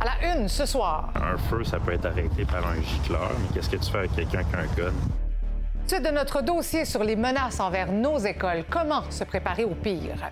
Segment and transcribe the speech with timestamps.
[0.00, 1.12] À la une ce soir.
[1.16, 4.14] Un feu, ça peut être arrêté par un gicleur, mais qu'est-ce que tu fais avec
[4.14, 4.92] quelqu'un qui a un gun?
[5.88, 10.28] Suite de notre dossier sur les menaces envers nos écoles, comment se préparer au pire?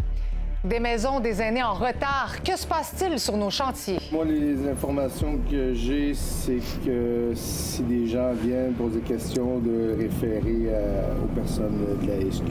[0.64, 3.98] Des maisons des aînés en retard, que se passe-t-il sur nos chantiers?
[4.12, 9.96] Moi, les informations que j'ai, c'est que si des gens viennent pour des questions de
[9.98, 12.44] référer à- aux personnes de la SQ.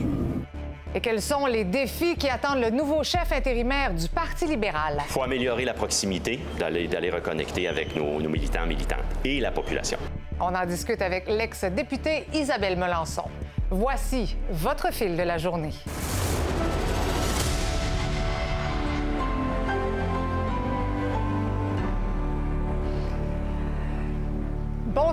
[0.96, 5.02] Et quels sont les défis qui attendent le nouveau chef intérimaire du Parti libéral?
[5.08, 9.98] Il faut améliorer la proximité, d'aller, reconnecter avec nos, nos militants, militantes et la population.
[10.38, 13.24] On en discute avec l'ex-députée Isabelle Melançon.
[13.70, 15.72] Voici votre fil de la journée.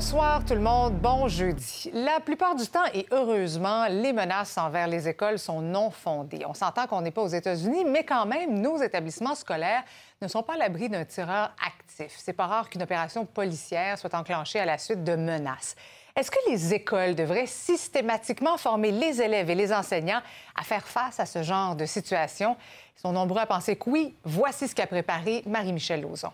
[0.01, 1.91] Bonsoir tout le monde, bon jeudi.
[1.93, 6.41] La plupart du temps et heureusement, les menaces envers les écoles sont non fondées.
[6.47, 9.83] On s'entend qu'on n'est pas aux États-Unis, mais quand même, nos établissements scolaires
[10.19, 12.15] ne sont pas à l'abri d'un tireur actif.
[12.17, 15.76] C'est pas rare qu'une opération policière soit enclenchée à la suite de menaces.
[16.15, 20.21] Est-ce que les écoles devraient systématiquement former les élèves et les enseignants
[20.59, 22.57] à faire face à ce genre de situation?
[22.98, 24.15] Ils sont nombreux à penser que oui.
[24.23, 26.31] Voici ce qu'a préparé Marie-Michel Lauzon.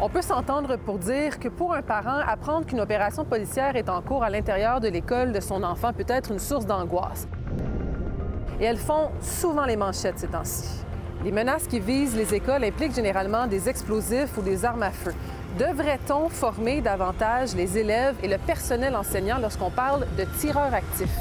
[0.00, 4.02] On peut s'entendre pour dire que pour un parent, apprendre qu'une opération policière est en
[4.02, 7.28] cours à l'intérieur de l'école de son enfant peut être une source d'angoisse.
[8.58, 10.84] Et elles font souvent les manchettes ces temps-ci.
[11.24, 15.14] Les menaces qui visent les écoles impliquent généralement des explosifs ou des armes à feu.
[15.58, 21.20] Devrait-on former davantage les élèves et le personnel enseignant lorsqu'on parle de tireurs actifs?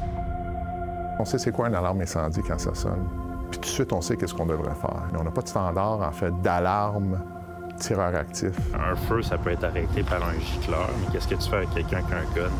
[1.19, 3.07] On sait c'est quoi une alarme incendie quand ça sonne.
[3.51, 5.03] Puis tout de suite, on sait qu'est-ce qu'on devrait faire.
[5.11, 7.19] Mais on n'a pas de standard, en fait, d'alarme
[8.73, 11.73] Un feu, ça peut être arrêté par un gicleur, mais qu'est-ce que tu fais avec
[11.73, 12.51] quelqu'un qui a un gun?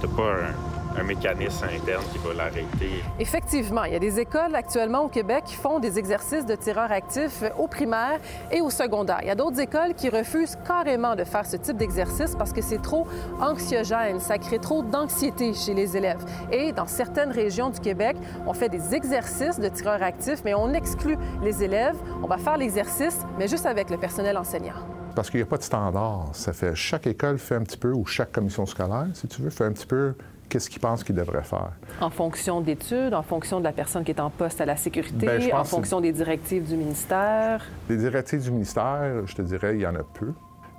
[0.00, 3.02] T'as pas un, un mécanisme interne qui va l'arrêter.
[3.18, 6.92] Effectivement, il y a des écoles actuellement au Québec qui font des exercices de tireurs
[6.92, 8.18] actifs au primaire
[8.50, 9.18] et au secondaire.
[9.22, 12.62] Il y a d'autres écoles qui refusent carrément de faire ce type d'exercice parce que
[12.62, 13.06] c'est trop
[13.40, 16.24] anxiogène, ça crée trop d'anxiété chez les élèves.
[16.50, 20.72] Et dans certaines régions du Québec, on fait des exercices de tireurs actifs, mais on
[20.72, 21.96] exclut les élèves.
[22.22, 24.74] On va faire l'exercice, mais juste avec le personnel enseignant.
[25.14, 26.28] Parce qu'il n'y a pas de standard.
[26.32, 29.50] Ça fait chaque école fait un petit peu, ou chaque commission scolaire, si tu veux,
[29.50, 30.14] fait un petit peu
[30.48, 31.72] qu'est-ce qu'ils pensent qu'ils devraient faire.
[32.00, 35.26] En fonction d'études, en fonction de la personne qui est en poste à la sécurité,
[35.26, 37.64] Ben, je pense en fonction des directives du ministère.
[37.88, 40.32] Les directives du ministère, je te dirais, il y en a peu.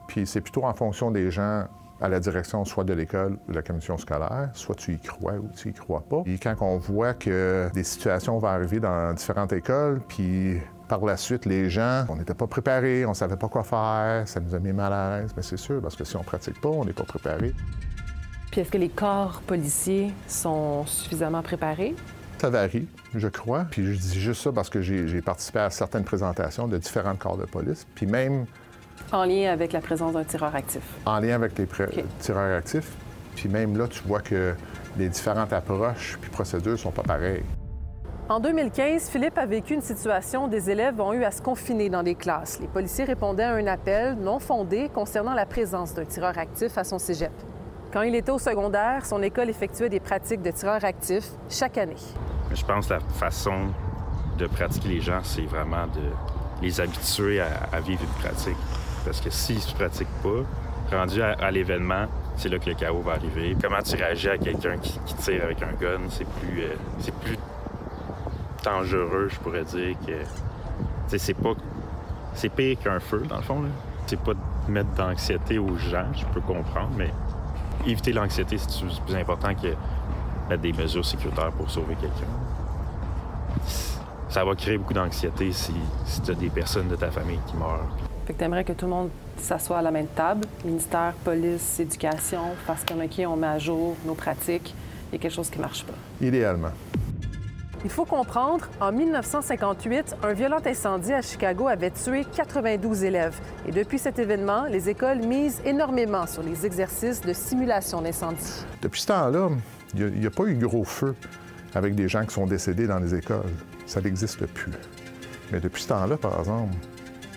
[0.07, 1.65] Puis c'est plutôt en fonction des gens
[1.99, 5.33] à la direction, soit de l'école ou de la commission scolaire, soit tu y crois
[5.33, 6.21] ou tu y crois pas.
[6.25, 11.17] Et quand on voit que des situations vont arriver dans différentes écoles, puis par la
[11.17, 14.59] suite, les gens, on n'était pas préparés, on savait pas quoi faire, ça nous a
[14.59, 15.33] mis mal à l'aise.
[15.35, 17.53] Mais c'est sûr, parce que si on pratique pas, on n'est pas préparé.
[18.57, 21.93] Puis est-ce que les corps policiers sont suffisamment préparés?
[22.39, 23.67] Ça varie, je crois.
[23.69, 27.37] Puis je dis juste ça parce que j'ai participé à certaines présentations de différents corps
[27.37, 27.85] de police.
[27.93, 28.47] Puis même
[29.11, 30.81] En lien avec la présence d'un tireur actif.
[31.05, 31.67] en lien avec les
[32.17, 32.95] tireurs actifs.
[33.35, 34.55] Puis même là, tu vois que
[34.97, 37.45] les différentes approches puis procédures sont pas pareilles.
[38.27, 41.91] En 2015, Philippe a vécu une situation où des élèves ont eu à se confiner
[41.91, 42.59] dans des classes.
[42.59, 46.83] Les policiers répondaient à un appel non fondé concernant la présence d'un tireur actif à
[46.83, 47.31] son cégep.
[47.97, 51.95] Quand il était au secondaire, son école effectuait des pratiques de tireurs actifs chaque année.
[52.53, 53.69] Je pense que la façon
[54.37, 58.55] de pratiquer les gens, c'est vraiment de les habituer à, vivre une pratique.
[59.03, 63.01] Parce que s'ils ne se pratiquent pas, rendu à, l'événement, c'est là que le chaos
[63.01, 63.57] va arriver.
[63.59, 67.39] Comment tu réagis à quelqu'un qui, tire avec un gun, c'est plus, euh, c'est plus
[68.63, 71.17] dangereux, je pourrais dire, que...
[71.17, 71.53] C'est pas...
[72.35, 73.63] C'est pire qu'un feu, dans le fond.
[74.05, 77.09] C'est pas de mettre d'anxiété aux gens, je peux comprendre, mais
[77.85, 79.73] éviter l'anxiété, c'est plus important que
[80.49, 82.27] mettre des mesures sécuritaires pour sauver quelqu'un.
[84.29, 85.73] Ça va créer beaucoup d'anxiété si,
[86.05, 87.87] si tu as des personnes de ta famille qui meurent.
[88.25, 92.41] Fait que t'aimerais que tout le monde s'assoie à la même table, ministère, police, éducation,
[92.65, 94.73] parce qu'on OK, on met à jour nos pratiques.
[95.09, 95.93] Il y a quelque chose qui marche pas.
[96.19, 96.71] Idéalement.
[97.83, 103.39] Il faut comprendre, en 1958, un violent incendie à Chicago avait tué 92 élèves.
[103.67, 108.65] Et depuis cet événement, les écoles misent énormément sur les exercices de simulation d'incendie.
[108.81, 109.49] Depuis ce temps-là,
[109.95, 111.15] il n'y a, pas eu gros feu
[111.75, 113.53] avec des gens qui sont décédés dans les écoles.
[113.85, 114.71] Ça n'existe plus.
[115.51, 116.73] Mais depuis ce temps-là, par exemple,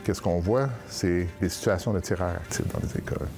[0.04, 0.68] qu'est-ce qu'on voit?
[0.88, 3.28] C'est des situations de tireurs actifs dans les écoles.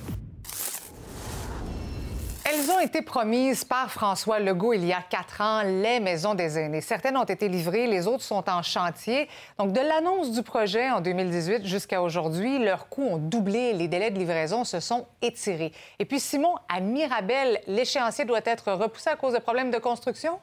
[2.82, 6.80] Été promises par François Legault il y a quatre ans, les maisons des aînés.
[6.80, 9.28] Certaines ont été livrées, les autres sont en chantier.
[9.56, 14.10] Donc, de l'annonce du projet en 2018 jusqu'à aujourd'hui, leurs coûts ont doublé, les délais
[14.10, 15.70] de livraison se sont étirés.
[16.00, 20.40] Et puis, Simon, à Mirabel, l'échéancier doit être repoussé à cause de problèmes de construction?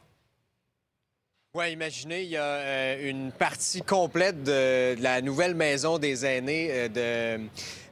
[1.56, 6.70] Oui, imaginez, il y a euh, une partie complète de, la nouvelle maison des aînés
[6.72, 7.44] euh, de,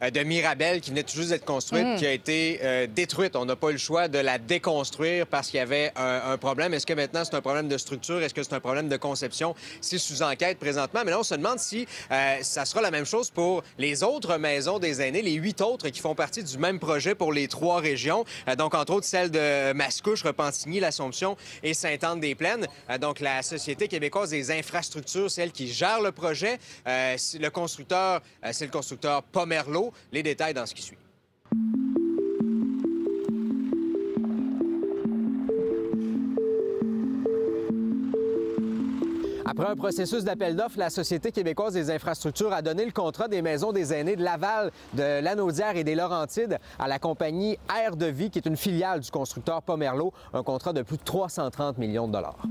[0.04, 1.95] euh, de Mirabel qui venait tout juste d'être construite, mm.
[1.95, 3.36] qui a été détruite.
[3.36, 6.75] On n'a pas eu le choix de la déconstruire parce qu'il y avait un, problème.
[6.75, 8.21] Est-ce que maintenant c'est un problème de structure?
[8.21, 9.56] Est-ce que c'est un problème de conception?
[9.81, 11.01] C'est sous enquête présentement.
[11.04, 11.88] Mais là, on se demande si
[12.42, 16.00] ça sera la même chose pour les autres maisons des aînés, les huit autres qui
[16.00, 18.24] font partie du même projet pour les trois régions.
[18.56, 22.68] donc, entre autres, celle de Mascouche, Repentigny, l'Assomption et Sainte-Anne-des-Plaines.
[23.00, 26.59] donc, la Société québécoise des infrastructures, c'est elle qui gère le projet.
[26.88, 29.94] Euh, le constructeur, euh, c'est le constructeur Pomerlo.
[30.11, 30.97] Les détails dans ce qui suit.
[39.45, 43.41] Après un processus d'appel d'offres, la Société québécoise des infrastructures a donné le contrat des
[43.41, 48.07] maisons des aînés de Laval, de Lanaudière et des Laurentides à la compagnie Air de
[48.07, 52.07] Vie, qui est une filiale du constructeur Pomerlo, un contrat de plus de 330 millions
[52.07, 52.44] de dollars.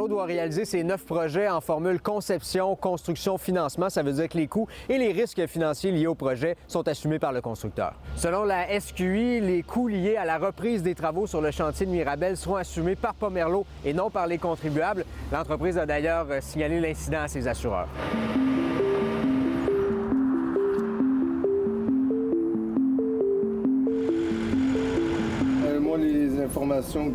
[0.00, 3.90] Merlot doit réaliser ses neuf projets en formule conception, construction, financement.
[3.90, 7.18] Ça veut dire que les coûts et les risques financiers liés au projet sont assumés
[7.18, 7.92] par le constructeur.
[8.16, 11.90] Selon la SQI, les coûts liés à la reprise des travaux sur le chantier de
[11.90, 15.04] Mirabel seront assumés par Pomerlo et non par les contribuables.
[15.30, 17.88] L'entreprise a d'ailleurs signalé l'incident à ses assureurs.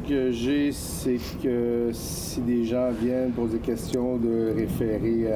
[0.08, 5.28] Que j'ai, c'est que si des gens viennent poser des questions, de référer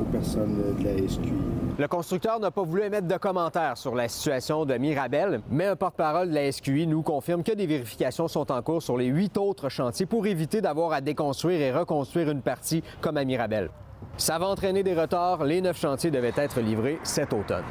[0.00, 1.32] aux personnes de la SQI.
[1.78, 5.76] Le constructeur n'a pas voulu émettre de commentaires sur la situation de Mirabel, mais un
[5.76, 9.36] porte-parole de la SQI nous confirme que des vérifications sont en cours sur les huit
[9.36, 13.68] autres chantiers pour éviter d'avoir à déconstruire et reconstruire une partie comme à Mirabel.
[14.16, 15.44] Ça va entraîner des retards.
[15.44, 17.64] Les neuf chantiers devaient être livrés cet automne.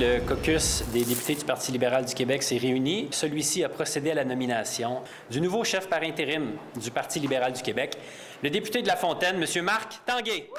[0.00, 3.08] Le caucus des députés du Parti libéral du Québec s'est réuni.
[3.10, 7.62] Celui-ci a procédé à la nomination du nouveau chef par intérim du Parti libéral du
[7.62, 7.98] Québec,
[8.40, 9.64] le député de La Fontaine, M.
[9.64, 10.50] Marc Tanguay.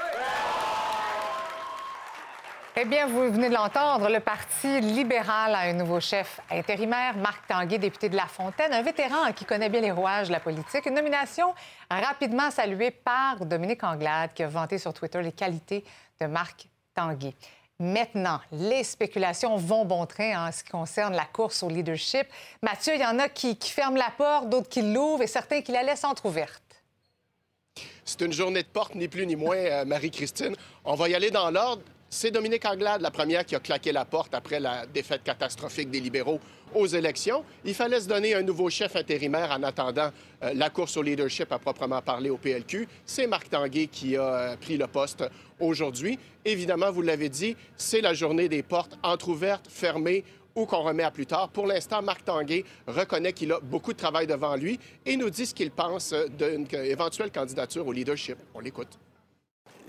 [2.76, 7.48] Eh bien, vous venez de l'entendre, le Parti libéral a un nouveau chef intérimaire, Marc
[7.48, 10.86] Tanguay, député de La Fontaine, un vétéran qui connaît bien les rouages de la politique.
[10.86, 11.54] Une nomination
[11.90, 15.86] rapidement saluée par Dominique Anglade, qui a vanté sur Twitter les qualités
[16.20, 17.34] de Marc Tanguay.
[17.82, 22.28] Maintenant, les spéculations vont bon train en ce qui concerne la course au leadership.
[22.62, 25.72] Mathieu, il y en a qui, ferment la porte, d'autres qui l'ouvrent et certains qui
[25.72, 26.62] la laissent entr'ouverte.
[28.04, 30.58] C'est une journée de porte, ni plus ni moins, euh, Marie-Christine.
[30.84, 31.84] On va y aller dans l'ordre.
[32.12, 36.00] C'est Dominique Anglade, la première, qui a claqué la porte après la défaite catastrophique des
[36.00, 36.40] libéraux
[36.74, 37.46] aux élections.
[37.66, 40.10] Il fallait se donner un nouveau chef intérimaire en attendant
[40.42, 42.88] euh, la course au leadership à proprement parler au PLQ.
[43.06, 45.24] C'est Marc Tanguay qui a euh, pris le poste
[45.60, 46.18] aujourd'hui.
[46.46, 50.24] Évidemment, vous l'avez dit, c'est la journée des portes entrouvertes, fermées
[50.56, 51.50] ou qu'on remet à plus tard.
[51.50, 55.46] Pour l'instant, Marc Tanguay reconnaît qu'il a beaucoup de travail devant lui et nous dit
[55.46, 58.38] ce qu'il pense d'une éventuelle candidature au leadership.
[58.56, 58.98] On l'écoute.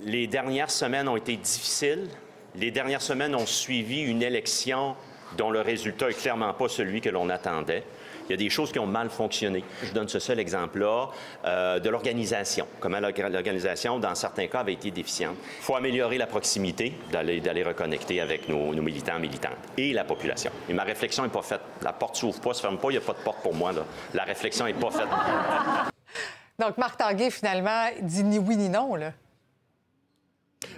[0.03, 2.09] Les dernières semaines ont été difficiles.
[2.55, 4.97] Les dernières semaines ont suivi une élection
[5.37, 7.85] dont le résultat est clairement pas celui que l'on attendait.
[8.27, 9.63] Il y a des choses qui ont mal fonctionné.
[9.83, 11.11] Je donne ce seul exemple-là
[11.45, 12.67] euh, de l'organisation.
[12.79, 15.37] Comment l'organisation, dans certains cas, avait été déficiente.
[15.59, 20.51] Il faut améliorer la proximité, d'aller reconnecter avec nos, militants militantes et la population.
[20.69, 21.61] Et ma réflexion n'est pas faite.
[21.83, 23.73] La porte s'ouvre pas, se ferme pas, il n'y a pas de porte pour moi.
[24.15, 25.09] La réflexion n'est pas faite.
[26.59, 29.13] Donc, Marc Tanguay, finalement, dit ni oui ni non, là.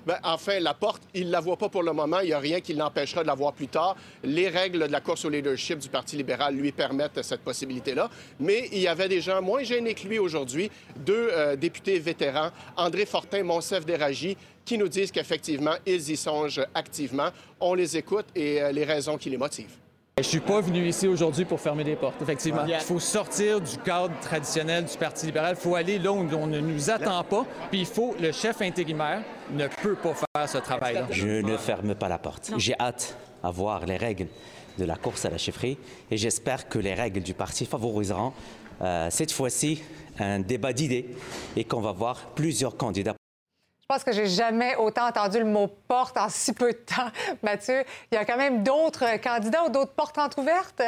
[0.06, 2.20] Bien, enfin, la porte, il ne la voit pas pour le moment.
[2.20, 3.96] Il n'y a rien qui l'empêchera de la voir plus tard.
[4.22, 8.11] Les règles de la course au leadership du Parti libéral lui permettent cette possibilité-là.
[8.40, 12.50] Mais il y avait des gens moins gênés que lui aujourd'hui, deux euh, députés vétérans,
[12.76, 17.30] André Fortin, Monsef Déragi, qui nous disent qu'effectivement, ils y songent activement.
[17.61, 19.81] On les écoute et euh, les raisons qui les motivent.
[20.19, 22.66] Je suis pas venu ici aujourd'hui pour fermer des portes, effectivement.
[22.66, 25.57] Il faut sortir du cadre traditionnel du Parti libéral.
[25.59, 27.47] Il faut aller là où on ne nous attend pas.
[27.71, 31.07] Puis il faut, le chef intérimaire ne peut pas faire ce travail-là.
[31.11, 32.52] Je ne ferme pas la porte.
[32.59, 34.26] J'ai hâte à voir les règles
[34.78, 35.78] de la course à la chefferie
[36.11, 38.33] et j'espère que les règles du parti favoriseront
[38.83, 39.83] euh, cette fois-ci
[40.19, 41.14] un débat d'idées
[41.57, 43.14] et qu'on va voir plusieurs candidats
[43.92, 47.11] pense que j'ai jamais autant entendu le mot porte en si peu de temps.
[47.42, 50.82] Mathieu, il y a quand même d'autres candidats ou d'autres portes entrouvertes?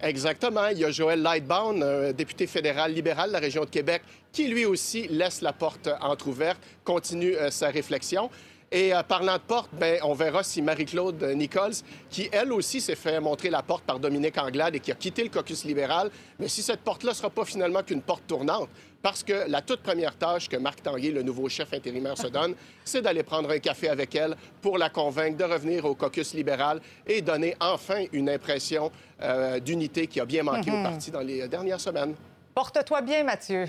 [0.00, 0.68] Exactement.
[0.68, 4.64] Il y a Joël Lightbound, député fédéral libéral de la région de Québec, qui lui
[4.64, 8.30] aussi laisse la porte entr'ouverte, continue euh, sa réflexion.
[8.70, 11.72] Et euh, parlant de porte, ben, on verra si Marie-Claude Nichols,
[12.10, 15.22] qui elle aussi s'est fait montrer la porte par Dominique Anglade et qui a quitté
[15.24, 18.68] le caucus libéral, mais si cette porte-là ne sera pas finalement qu'une porte tournante,
[19.00, 22.54] parce que la toute première tâche que Marc Tanguay, le nouveau chef intérimaire, se donne,
[22.84, 26.80] c'est d'aller prendre un café avec elle pour la convaincre de revenir au caucus libéral
[27.06, 28.90] et donner enfin une impression
[29.22, 30.82] euh, d'unité qui a bien manqué au Mhm.
[30.82, 32.14] parti dans les dernières semaines.
[32.54, 33.64] Porte-toi bien, Mathieu.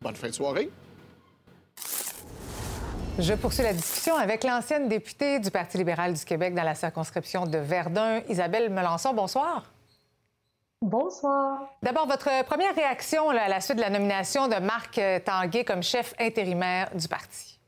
[0.00, 0.70] Bonne fin de soirée.
[3.18, 7.46] Je poursuis la discussion avec l'ancienne députée du Parti libéral du Québec dans la circonscription
[7.46, 9.12] de Verdun, Isabelle Melançon.
[9.12, 9.64] Bonsoir.
[10.80, 11.68] Bonsoir.
[11.82, 15.64] D'abord, votre première réaction là, à la suite de la nomination de Marc euh, Tanguay
[15.64, 17.58] comme chef intérimaire du parti?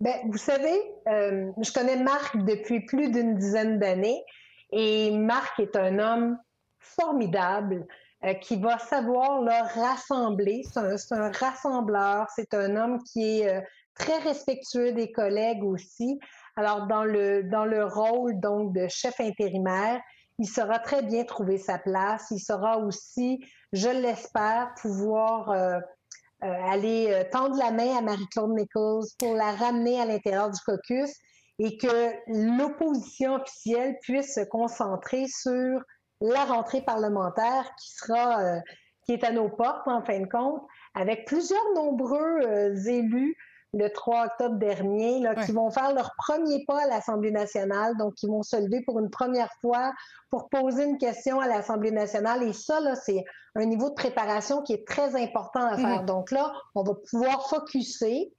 [0.00, 4.24] Bien, vous savez, euh, je connais Marc depuis plus d'une dizaine d'années
[4.72, 6.38] et Marc est un homme
[6.78, 7.86] formidable
[8.24, 10.62] euh, qui va savoir là, rassembler.
[10.72, 13.60] C'est un, rassembleur, c'est un homme qui est euh,
[13.98, 16.18] très respectueux des collègues aussi.
[16.56, 20.00] Alors, dans le, dans le rôle donc de chef intérimaire,
[20.38, 22.26] il saura très bien trouver sa place.
[22.30, 25.78] Il saura aussi, je l'espère, pouvoir euh,
[26.44, 30.60] euh, aller euh, tendre la main à Marie-Claude Nichols pour la ramener à l'intérieur du
[30.60, 31.10] caucus
[31.58, 35.80] et que l'opposition officielle puisse se concentrer sur
[36.20, 38.60] la rentrée parlementaire qui sera
[39.04, 40.62] qui est à nos portes en fin de compte,
[40.94, 42.40] avec plusieurs nombreux
[42.88, 43.36] élus
[43.78, 48.14] le 3 octobre dernier, là, qui vont faire leur premier pas à l'Assemblée nationale, donc
[48.14, 49.92] qui vont se lever pour une première fois
[50.30, 52.42] pour poser une question à l'Assemblée nationale.
[52.42, 53.22] Et ça, là, c'est
[53.54, 56.00] un niveau de préparation qui est très important à faire.
[56.00, 56.06] Mhm.
[56.06, 58.32] Donc là, on va pouvoir focuser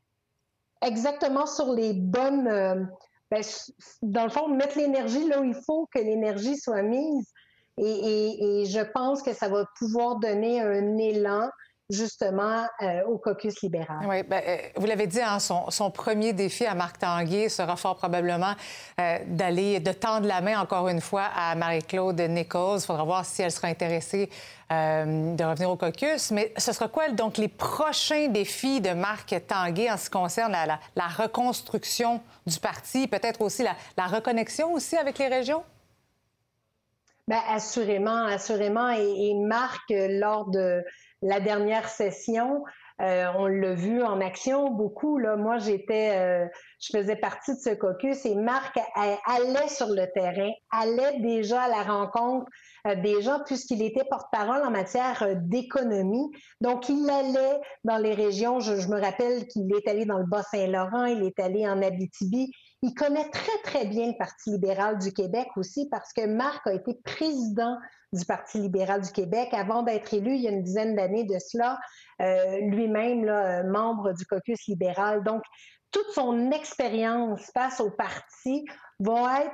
[0.81, 2.47] exactement sur les bonnes...
[2.47, 2.83] euh,
[3.29, 3.43] ben,
[4.01, 7.27] dans le fond, mettre l'énergie là où il faut que l'énergie soit mise.
[7.77, 11.49] Et, et- et je pense que ça va pouvoir donner un élan
[11.89, 13.99] justement euh, au caucus libéral.
[14.05, 17.75] Oui, ben, euh, vous l'avez dit, hein, son, son premier défi à Marc Tanguay sera
[17.77, 18.53] fort probablement
[18.99, 22.79] euh, d'aller, de tendre la main encore une fois à Marie-Claude Nichols.
[22.81, 24.29] Il faudra voir si elle sera intéressée
[24.69, 26.29] de revenir au caucus.
[26.31, 30.51] Mais ce sera quoi, donc, les prochains défis de Marc Tanguay en ce qui concerne
[30.51, 35.63] la, la- la reconstruction du parti, peut-être aussi la, la reconnexion aussi avec les régions?
[37.29, 38.89] Ben, assurément, assurément.
[38.89, 40.83] Et, et Marc, lors de
[41.21, 42.63] la dernière session,
[42.99, 45.19] euh, on l'a vu en action beaucoup.
[45.19, 46.47] Moi, j'étais, euh,
[46.79, 51.69] je faisais partie de ce caucus et Marc allait sur le terrain, allait déjà à
[51.69, 52.47] la rencontre
[52.87, 56.31] euh, des gens puisqu'il était porte-parole en matière d'économie.
[56.59, 58.59] Donc, il allait dans les régions.
[58.59, 62.51] Je me rappelle qu'il est allé dans le Bas-Saint-Laurent, il est allé en Abitibi.
[62.83, 66.73] Il connaît très, très bien le Parti libéral du Québec aussi parce que Marc a
[66.73, 67.75] été président
[68.13, 71.37] du Parti libéral du Québec avant d'être élu il y a une dizaine d'années de
[71.39, 71.79] cela,
[72.21, 75.23] euh, lui-même là, membre du caucus libéral.
[75.23, 75.41] Donc,
[75.91, 78.65] toute son expérience face au parti
[78.99, 79.51] va être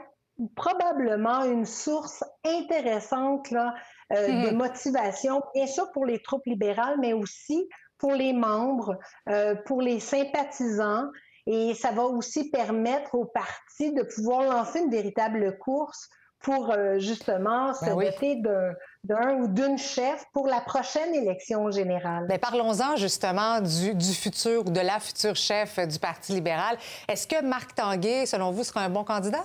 [0.55, 3.73] probablement une source intéressante là,
[4.13, 4.49] euh, Mhm.
[4.49, 8.97] de motivation, bien sûr pour les troupes libérales, mais aussi pour les membres,
[9.29, 11.05] euh, pour les sympathisants.
[11.45, 16.09] Et ça va aussi permettre au parti de pouvoir lancer une véritable course
[16.39, 18.05] pour euh, justement se Ben oui.
[18.05, 18.73] doter d'un-
[19.05, 22.27] d'un ou d'une chef pour la prochaine élection générale.
[22.27, 26.77] Bien, parlons-en justement du, du futur ou de la future chef du Parti libéral.
[27.07, 29.43] Est-ce que Marc Tanguay, selon vous, sera un bon candidat?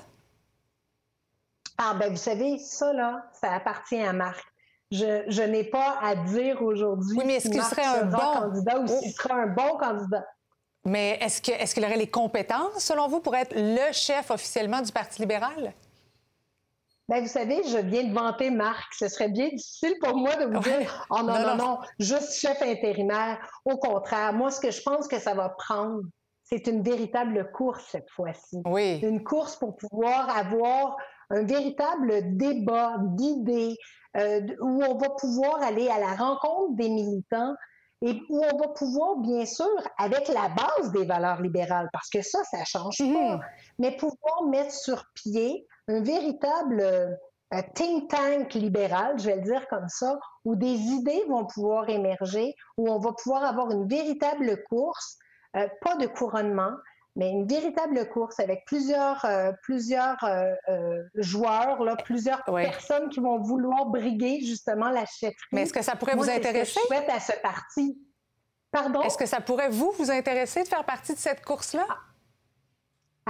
[1.79, 4.45] Ah ben vous savez, ça là, ça appartient à Marc.
[4.91, 8.19] Je, je n'ai pas à dire aujourd'hui Oui, mais est-ce si qu'il serait un bon-
[8.19, 10.25] candidat ou s'il sera un bon candidat.
[10.85, 14.81] Mais est-ce que- est-ce qu'il aurait les compétences, selon vous, pour être le chef officiellement
[14.81, 15.75] du Parti libéral?
[17.09, 18.93] Ben, vous savez, je viens de vanter Marc.
[18.95, 20.79] Ce serait bien difficile pour moi de vous Ouais.
[20.81, 21.57] dire Oh non, non.
[21.57, 23.39] non, juste chef intérimaire.
[23.65, 26.03] Au contraire, moi, ce que je pense que ça va prendre,
[26.45, 28.59] c'est une véritable course cette fois-ci.
[28.67, 28.99] Oui.
[29.03, 30.97] Une course pour pouvoir avoir
[31.31, 33.77] un véritable débat d'idées
[34.17, 37.55] euh, où on va pouvoir aller à la rencontre des militants
[38.03, 42.23] et où on va pouvoir, bien sûr, avec la base des valeurs libérales, parce que
[42.23, 43.41] ça, ça change pas,
[43.79, 49.67] mais pouvoir mettre sur pied un véritable euh, think tank libéral, je vais le dire
[49.69, 54.63] comme ça, où des idées vont pouvoir émerger, où on va pouvoir avoir une véritable
[54.69, 55.19] course,
[55.57, 56.73] euh, pas de couronnement,
[57.17, 62.63] mais une véritable course avec plusieurs, euh, plusieurs euh, euh, joueurs, là, plusieurs Oui.
[62.63, 65.35] personnes qui vont vouloir briguer justement la chefferie.
[65.53, 66.81] Mais est-ce que ça pourrait Moi, vous c'est ce que intéresser?
[66.81, 67.99] je souhaite à ce parti.
[68.71, 69.03] Pardon?
[69.03, 71.87] Est-ce que ça pourrait, vous, vous intéresser de faire partie de cette course-là?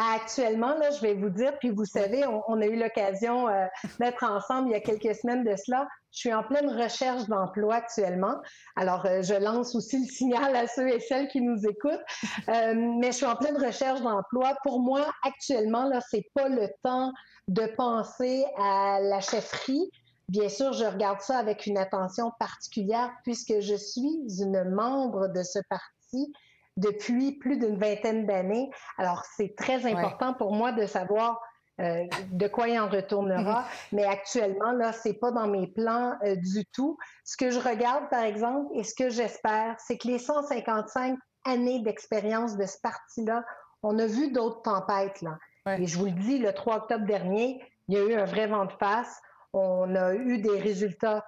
[0.00, 3.66] Actuellement, là, je vais vous dire, puis vous savez, on, a eu l'occasion euh,
[3.98, 5.88] d'être ensemble il y a quelques semaines de cela.
[6.12, 8.36] Je suis en pleine recherche d'emploi actuellement.
[8.76, 12.04] Alors, euh, je lance aussi le signal à ceux et celles qui nous écoutent.
[12.48, 14.54] Euh, mais je suis en pleine recherche d'emploi.
[14.62, 17.12] Pour moi, actuellement, là, c'est pas le temps
[17.48, 19.90] de penser à la chefferie.
[20.28, 25.42] Bien sûr, je regarde ça avec une attention particulière puisque je suis une membre de
[25.42, 26.32] ce parti
[26.78, 28.70] depuis plus d'une vingtaine d'années.
[28.96, 31.40] Alors, c'est très important pour moi de savoir
[31.80, 33.64] euh, de quoi il en retournera.
[33.92, 36.96] Mais actuellement, là, c'est pas dans mes plans euh, du tout.
[37.24, 41.80] Ce que je regarde, par exemple, et ce que j'espère, c'est que les 155 années
[41.80, 43.44] d'expérience de ce parti-là,
[43.82, 45.38] on a vu d'autres tempêtes, là.
[45.78, 48.46] Et je vous le dis, le 3 octobre dernier, il y a eu un vrai
[48.46, 49.20] vent de face.
[49.52, 51.26] On a eu des résultats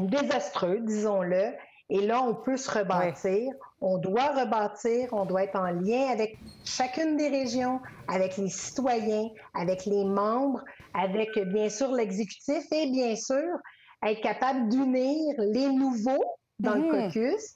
[0.00, 1.52] désastreux, disons-le.
[1.88, 3.52] Et là, on peut se rebâtir.
[3.80, 5.08] On doit rebâtir.
[5.12, 10.64] On doit être en lien avec chacune des régions, avec les citoyens, avec les membres,
[10.94, 13.58] avec bien sûr l'exécutif et bien sûr
[14.04, 16.24] être capable d'unir les nouveaux
[16.58, 17.12] dans le mhm.
[17.12, 17.54] caucus.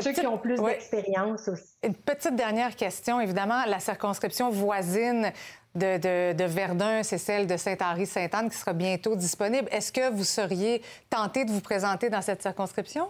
[0.00, 1.74] ceux qui ont plus d'expérience aussi.
[1.82, 3.20] Une petite dernière question.
[3.20, 5.32] Évidemment, la circonscription voisine
[5.74, 9.68] de, de, Verdun, c'est celle de Saint-Henri-Sainte-Anne qui sera bientôt disponible.
[9.70, 13.08] Est-ce que vous seriez tenté de vous présenter dans cette circonscription?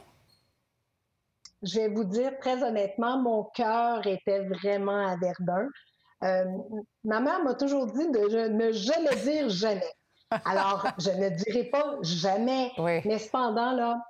[1.62, 5.68] Je vais vous dire très honnêtement, mon cœur était vraiment à Verdun.
[6.24, 6.44] Euh,
[7.04, 9.92] ma mère m'a toujours dit de ne jamais dire jamais.
[10.44, 14.00] Alors, je ne dirai pas jamais, mais cependant, là,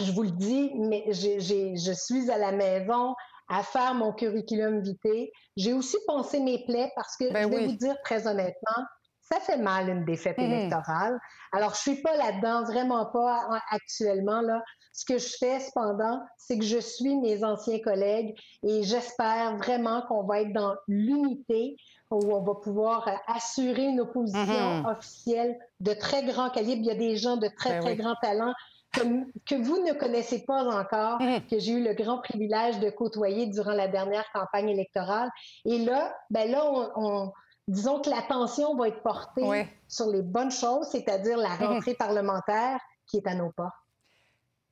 [0.00, 3.14] je vous le dis, mais je suis à la maison
[3.48, 5.30] à faire mon curriculum vitae.
[5.56, 8.84] J'ai aussi pensé mes plaies parce que ben je vais vous dire très honnêtement,
[9.20, 11.18] ça fait mal une défaite mmh électorale.
[11.52, 14.62] Alors, je suis pas là-dedans, vraiment pas actuellement là.
[14.94, 20.02] Ce que je fais cependant, c'est que je suis mes anciens collègues et j'espère vraiment
[20.02, 21.76] qu'on va être dans l'unité
[22.12, 24.92] où on va pouvoir euh, assurer une opposition mm-hmm.
[24.92, 26.82] officielle de très grand calibre.
[26.82, 28.54] Il y a des gens de très, ben très grand talent
[28.92, 31.48] que, vous ne connaissez pas encore, mm-hmm.
[31.48, 35.28] que j'ai eu le grand privilège de côtoyer durant la dernière campagne électorale.
[35.64, 37.32] Et là, ben là, on,
[37.66, 41.66] disons que l'attention va être portée sur les bonnes choses, c'est-à-dire la mm-hmm.
[41.66, 43.74] rentrée parlementaire qui est à nos portes.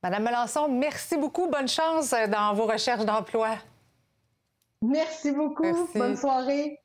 [0.03, 1.47] Madame Melançon, merci beaucoup.
[1.49, 3.51] Bonne chance euh, dans vos recherches d'emploi.
[4.81, 5.87] Merci beaucoup.
[5.95, 6.77] Bonne soirée.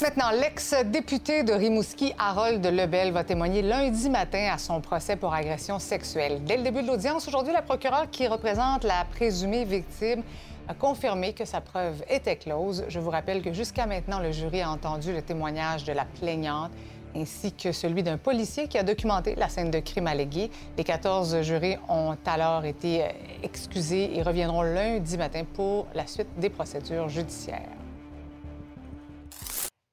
[0.00, 5.80] Maintenant, l'ex-député de Rimouski, Harold Lebel, va témoigner lundi matin à son procès pour agression
[5.80, 6.44] sexuelle.
[6.44, 10.22] Dès le début de l'audience, aujourd'hui, la procureure qui représente la présumée victime
[10.68, 12.84] a confirmé que sa preuve était close.
[12.88, 16.70] Je vous rappelle que jusqu'à maintenant, le jury a entendu le témoignage de la plaignante
[17.14, 20.50] ainsi que celui d'un policier qui a documenté la scène de crime alléguée.
[20.76, 23.08] Les 14 jurés ont alors été euh,
[23.42, 27.68] excusés et reviendront lundi matin pour la suite des procédures judiciaires.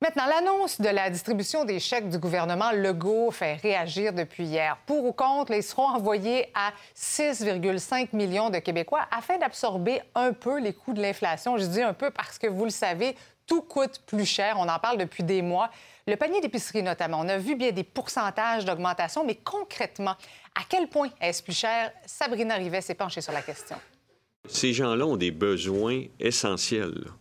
[0.02, 4.78] Maintenant, l'annonce de la distribution des chèques du gouvernement Legault fait réagir depuis hier.
[4.86, 10.62] Pour ou contre, ils seront envoyés à 6,5 millions de Québécois afin d'absorber un peu
[10.62, 11.58] les coûts de l'inflation.
[11.58, 13.14] Je dis un peu parce que, vous le savez,
[13.46, 14.56] tout coûte plus cher.
[14.58, 15.70] On en parle depuis des mois.
[16.10, 20.16] Le panier d'épicerie notamment, on a vu bien des pourcentages d'augmentation, mais concrètement,
[20.56, 21.92] à quel point est-ce plus cher?
[22.04, 23.76] Sabrina Rivet s'est penchée sur la question.
[24.48, 27.12] Ces gens-là ont des besoins essentiels.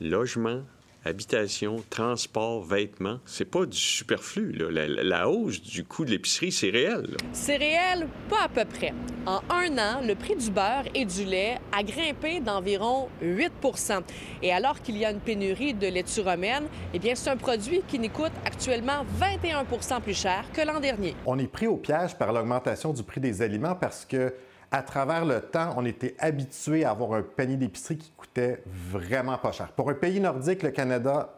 [0.00, 0.62] Logement,
[1.04, 4.52] habitation, transport, vêtements, c'est pas du superflu.
[4.52, 7.16] La, hausse du coût de l'épicerie, c'est réel.
[7.32, 8.92] C'est réel, pas à peu près.
[9.26, 14.02] En un an, le prix du beurre et du lait a grimpé d'environ 8%
[14.42, 17.82] Et alors qu'il y a une pénurie de laitue romaine, eh bien, c'est un produit
[17.86, 21.14] qui nous coûte actuellement 21% plus cher que l'an dernier.
[21.26, 24.34] On est pris au piège par l'augmentation du prix des aliments parce que
[24.74, 29.38] à travers le temps, on était habitué à avoir un panier d'épicerie qui coûtait vraiment
[29.38, 29.68] pas cher.
[29.68, 31.32] Pour un pays nordique, le Canada,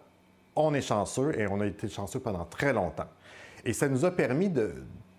[0.56, 3.08] on est chanceux et on a été chanceux pendant très longtemps.
[3.62, 4.50] Et ça nous a permis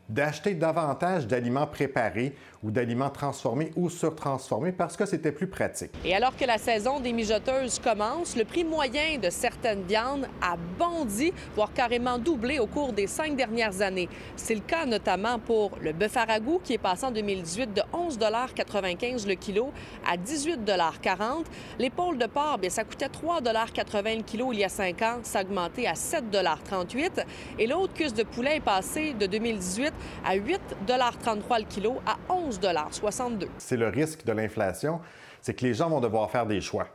[0.10, 5.92] d'acheter davantage d'aliments préparés ou d'aliments transformés ou surtransformés parce que c'était plus pratique.
[6.04, 10.56] Et alors que la saison des mijoteuses commence, le prix moyen de certaines viandes a
[10.78, 14.10] bondi, voire carrément doublé au cours des cinq dernières années.
[14.36, 17.82] C'est le cas notamment pour le bœuf à ragoût qui est passé en 2018 de
[17.94, 19.72] 11,95 le kilo
[20.08, 21.46] à 18,40
[21.80, 25.40] L'épaule de porc, bien, ça coûtait 3,80 le kilo il y a cinq ans, ça
[25.40, 27.24] a augmenté à 7,38
[27.60, 29.94] Et l'autre cuisse de poulet est passé de 2018
[30.26, 32.18] à 8,33 le kilo à
[32.50, 35.00] 11,62 C'est le risque de l'inflation,
[35.42, 36.88] c'est que les gens vont devoir faire des choix.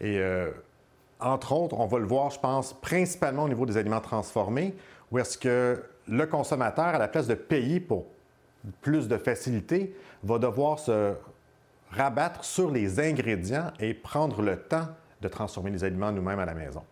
[0.00, 0.50] Et euh,
[1.20, 4.74] entre autres, on va le voir, je pense, principalement au niveau des aliments transformés,
[5.10, 8.06] où est-ce que le consommateur, à la place de payer pour
[8.80, 11.14] plus de facilité, va devoir se
[11.90, 14.88] rabattre sur les ingrédients et prendre le temps
[15.20, 16.82] de transformer les aliments nous-mêmes à la maison.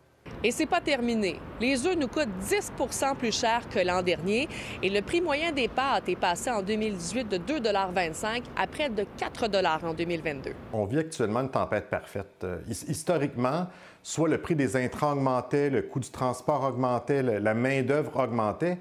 [0.46, 1.40] Et c'est pas terminé.
[1.58, 4.46] Les œufs nous coûtent 10% plus cher que l'an dernier
[4.82, 9.06] et le prix moyen des pâtes est passé en 2018 de 2,25 à près de
[9.16, 10.52] 4 en 2022.
[10.74, 12.44] On vit actuellement une tempête parfaite.
[12.44, 13.68] Euh, historiquement,
[14.02, 18.76] soit le prix des intrants augmentait, le coût du transport augmentait, la main-d'œuvre augmentait.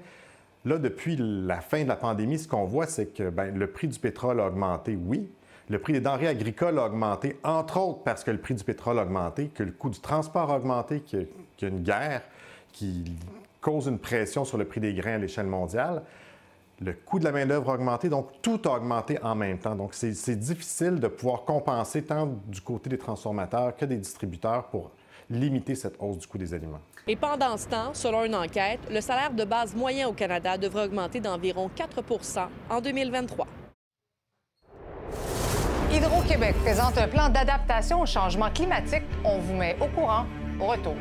[0.66, 3.88] Là, depuis la fin de la pandémie, ce qu'on voit, c'est que ben, le prix
[3.88, 5.30] du pétrole a augmenté, oui,
[5.68, 8.98] le prix des denrées agricoles a augmenté, entre autres parce que le prix du pétrole
[8.98, 11.26] a augmenté, que le coût du transport a augmenté, qu'il
[11.62, 12.22] y a une guerre
[12.72, 13.04] qui
[13.60, 16.02] cause une pression sur le prix des grains à l'échelle mondiale.
[16.82, 19.74] Le coût de la main-d'œuvre a augmenté, donc tout a augmenté en même temps.
[19.74, 24.90] Donc, c'est difficile de pouvoir compenser tant du côté des transformateurs que des distributeurs pour
[25.30, 26.80] limiter cette hausse du coût des aliments.
[27.06, 30.84] Et pendant ce temps, selon une enquête, le salaire de base moyen au Canada devrait
[30.84, 33.46] augmenter d'environ 4% en 2023.
[35.94, 39.04] Hydro-Québec présente un plan d'adaptation au changement climatique.
[39.22, 40.26] On vous met au courant
[40.58, 40.96] au retour.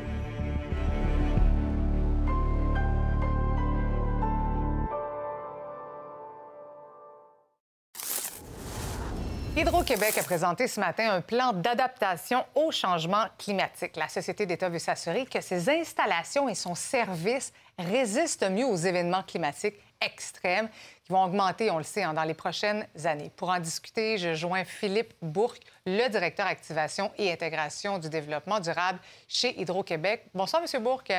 [9.57, 13.95] Hydro-Québec a présenté ce matin un plan d'adaptation au changement climatique.
[13.95, 19.23] La Société d'État veut s'assurer que ses installations et son service résistent mieux aux événements
[19.23, 20.69] climatiques extrêmes
[21.03, 23.31] qui vont augmenter, on le sait, hein, dans les prochaines années.
[23.35, 28.99] Pour en discuter, je joins Philippe Bourque, le directeur activation et intégration du développement durable
[29.27, 30.25] chez Hydro-Québec.
[30.33, 31.13] Bonsoir, Monsieur Bourque.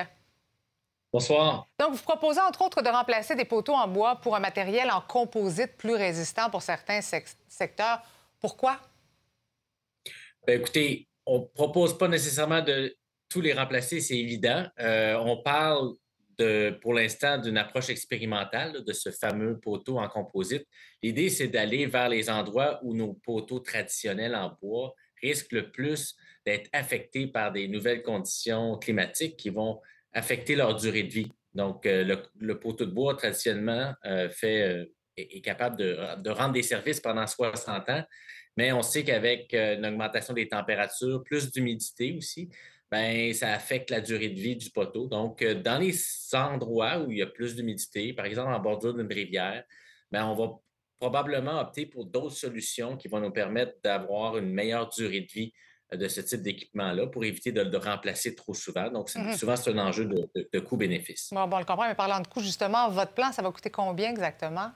[1.13, 1.67] Bonsoir.
[1.79, 5.01] Donc, vous proposez entre autres de remplacer des poteaux en bois pour un matériel en
[5.01, 8.03] composite plus résistant pour certains secteurs.
[8.41, 8.81] Pourquoi?
[10.47, 12.97] Bien, écoutez, on ne propose pas nécessairement de
[13.29, 14.67] tous les remplacer, c'est évident.
[14.81, 15.95] Euh, on parle
[16.81, 20.67] pour l'instant d'une approche expérimentale de ce fameux poteau en composite.
[21.03, 26.17] L'idée, c'est d'aller vers les endroits où nos poteaux traditionnels en bois risquent le plus
[26.45, 29.81] d'être affectés par des nouvelles conditions climatiques qui vont
[30.13, 31.33] affecter leur durée de vie.
[31.55, 34.85] Donc, euh, le, poteau de bois, traditionnellement, euh, fait, euh,
[35.17, 38.05] est, capable de, de, rendre des services pendant 60 ans,
[38.57, 42.49] mais on sait qu'avec une augmentation des températures, plus d'humidité aussi,
[42.95, 45.09] ben, ça affecte la durée de vie du poteau.
[45.09, 45.93] Donc, euh, dans les
[46.33, 49.65] endroits où il y a plus d'humidité, par exemple en bordure d'une rivière,
[50.13, 50.53] ben, on va
[51.01, 55.53] probablement opter pour d'autres solutions qui vont nous permettre d'avoir une meilleure durée de vie
[55.93, 58.89] euh, de ce type d'équipement-là pour éviter de le remplacer trop souvent.
[58.93, 61.31] Donc, mmh souvent, c'est un enjeu de, coût-bénéfice.
[61.33, 63.71] Bon, bon, on le comprend, mais parlant de coût, justement, votre plan, ça va coûter
[63.71, 64.71] combien exactement?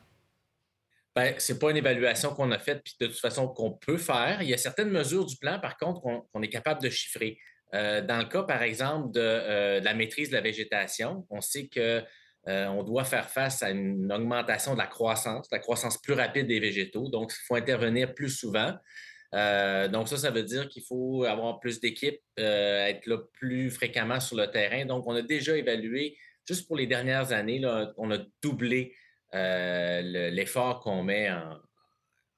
[1.14, 3.96] Bien, ce n'est pas une évaluation qu'on a faite, puis de toute façon, qu'on peut
[3.96, 4.42] faire.
[4.42, 7.38] Il y a certaines mesures du plan, par contre, qu'on est capable de chiffrer.
[7.74, 11.68] Euh, dans le cas, par exemple, euh, de, la maîtrise de la végétation, on sait
[11.68, 12.02] qu'on
[12.48, 16.60] euh, doit faire face à une augmentation de la croissance, la croissance plus rapide des
[16.60, 17.08] végétaux.
[17.08, 18.72] Donc, il faut intervenir plus souvent.
[19.32, 24.36] donc, ça, ça veut dire qu'il faut avoir plus d'équipes, être là plus fréquemment sur
[24.36, 24.86] le terrain.
[24.86, 27.60] Donc, on a déjà évalué, juste pour les dernières années,
[27.98, 28.94] on a doublé
[29.32, 31.58] l'effort qu'on met en,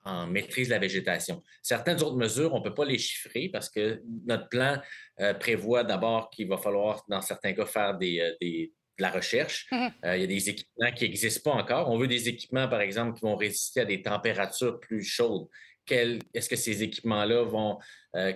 [0.04, 1.42] en maîtrise de la végétation.
[1.62, 4.80] Certaines autres mesures, on ne peut pas les chiffrer parce que notre plan
[5.20, 9.66] euh, prévoit d'abord qu'il va falloir, dans certains cas, faire des, euh, de la recherche.
[9.70, 9.92] Mm-hmm.
[10.06, 11.90] Euh, il y a des équipements qui n'existent pas encore.
[11.90, 15.46] On veut des équipements, par exemple, qui vont résister à des températures plus chaudes.
[15.88, 17.78] Est-ce que ces équipements-là vont,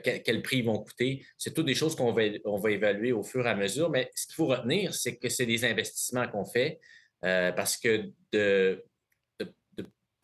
[0.02, 1.24] quel, prix vont coûter?
[1.38, 3.90] C'est toutes des choses qu'on va, on va évaluer au fur et à mesure.
[3.90, 6.80] Mais ce qu'il faut retenir, c'est que c'est des investissements qu'on fait
[7.20, 8.84] parce que de,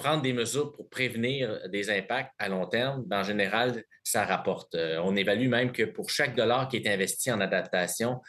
[0.01, 4.75] prendre des mesures pour prévenir des impacts à long terme, ben, en général, ça rapporte.
[4.75, 8.21] Euh, on évalue même que pour chaque dollar qui est investi en adaptation,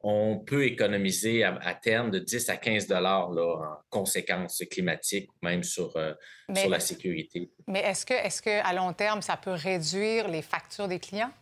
[0.00, 5.62] on peut économiser à, terme de 10 à 15 dollars en conséquences climatiques ou même
[5.62, 6.12] sur, euh,
[6.54, 7.50] sur la sécurité.
[7.66, 11.32] Mais est-ce que, est qu'à long terme, ça peut réduire les factures des clients?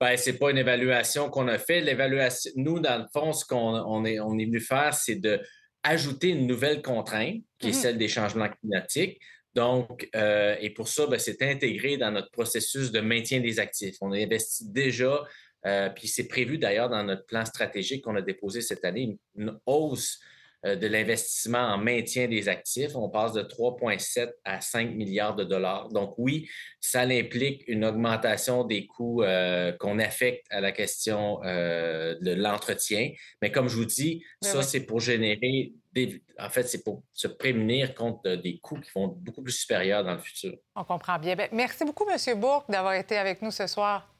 [0.00, 1.82] Ben, ce n'est pas une évaluation qu'on a fait.
[1.82, 5.42] L'évaluation, nous, dans le fond, ce qu'on on est, on est venu faire, c'est de
[5.82, 9.20] ajouter une nouvelle contrainte, qui est mmh celle des changements climatiques.
[9.54, 13.96] Donc, euh, et pour ça, ben, c'est intégré dans notre processus de maintien des actifs.
[14.00, 15.22] On a investi déjà,
[15.66, 19.58] euh, puis c'est prévu d'ailleurs dans notre plan stratégique qu'on a déposé cette année, une
[19.66, 20.20] hausse
[20.64, 22.94] de l'investissement en maintien des actifs.
[22.94, 25.88] On passe de 3,7 à 5 milliards de dollars.
[25.88, 26.48] Donc oui,
[26.80, 33.10] ça implique une augmentation des coûts euh, qu'on affecte à la question euh, de l'entretien.
[33.40, 36.22] Mais comme je vous dis, ça, c'est pour générer des...
[36.38, 40.14] En fait, c'est pour se prémunir contre des coûts qui vont beaucoup plus supérieurs dans
[40.14, 40.54] le futur.
[40.74, 41.36] On comprend bien.
[41.36, 42.40] Ben, merci beaucoup, M.
[42.40, 44.14] Bourque, d'avoir été avec nous ce soir.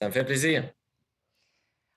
[0.00, 0.70] Ça me fait plaisir.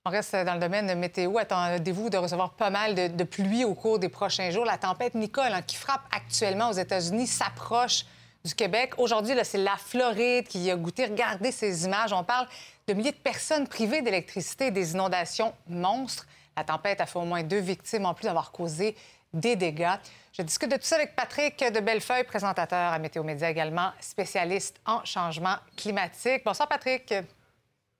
[0.04, 1.38] On reste dans le domaine météo.
[1.38, 4.66] Attendez-vous de recevoir pas mal de, pluie au cours des prochains jours.
[4.66, 8.06] La tempête Nicole, hein, qui frappe actuellement aux États-Unis, s'approche
[8.44, 8.94] du Québec.
[8.98, 11.06] Aujourd'hui, c'est la Floride qui a goûté.
[11.06, 12.14] Regardez ces images.
[12.14, 12.48] On parle
[12.88, 16.26] de milliers de personnes privées d'électricité des inondations monstres.
[16.58, 18.96] La tempête a fait au moins deux victimes, en plus d'avoir causé
[19.32, 19.98] des dégâts.
[20.34, 24.82] Je discute de tout ça avec Patrick de Bellefeuille, présentateur à Météo Média également, spécialiste
[24.84, 26.42] en changement climatique.
[26.44, 27.14] Bonsoir, Patrick.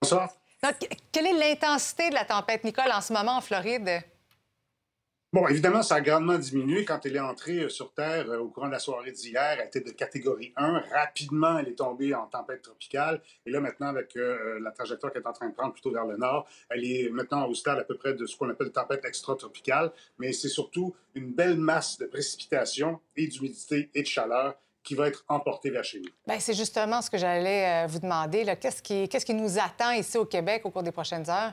[0.02, 0.30] Bonsoir.
[1.10, 4.02] Quelle est l'intensité de la tempête Nicole en ce moment en Floride?
[5.32, 8.48] Bon, évidemment, ça a grandement diminué quand elle est entrée euh, sur Terre euh, au
[8.48, 9.56] courant de la soirée d'hier.
[9.58, 10.82] Elle était de catégorie 1.
[10.92, 13.22] Rapidement, elle est tombée en tempête tropicale.
[13.46, 16.04] Et là, maintenant, avec euh, la trajectoire qu'elle est en train de prendre plutôt vers
[16.04, 19.06] le nord, elle est maintenant au stade à peu près de ce qu'on appelle tempête
[19.06, 19.90] extra-tropicale.
[20.18, 25.08] Mais c'est surtout une belle masse de précipitations et d'humidité et de chaleur qui va
[25.08, 26.10] être emportée vers chez nous.
[26.26, 28.44] Bien, c'est justement ce que j'allais vous demander.
[28.60, 31.52] Qu'est-ce qui, qu'est-ce qui nous attend ici au Québec au cours des prochaines heures?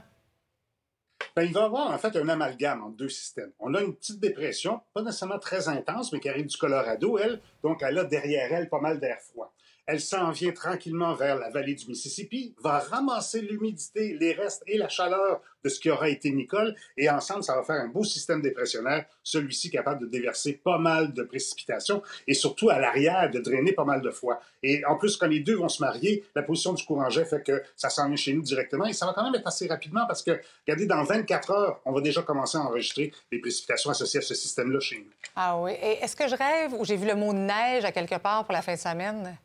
[1.35, 3.51] Ben, il va y avoir en fait un amalgame entre deux systèmes.
[3.59, 7.41] On a une petite dépression, pas nécessairement très intense, mais qui arrive du Colorado, elle,
[7.61, 9.53] donc elle a derrière elle pas mal d'air froid
[9.89, 14.77] elle s'en vient tranquillement vers la vallée du Mississippi, va ramasser l'humidité, les restes et
[14.77, 18.03] la chaleur de ce qui aura été Nicole, et ensemble, ça va faire un beau
[18.03, 23.39] système dépressionnaire, celui-ci capable de déverser pas mal de précipitations, et surtout à l'arrière, de
[23.39, 24.39] drainer pas mal de froid.
[24.61, 27.41] Et en plus, quand les deux vont se marier, la position du courant jet fait
[27.41, 30.05] que ça s'en vient chez nous directement, et ça va quand même être assez rapidement,
[30.05, 34.19] parce que, regardez, dans 24 heures, on va déjà commencer à enregistrer les précipitations associées
[34.19, 35.11] à ce système-là chez nous.
[35.35, 35.71] Ah oui.
[35.81, 38.53] Et est-ce que je rêve ou j'ai vu le mot neige à quelque part pour
[38.53, 39.35] la fin de semaine?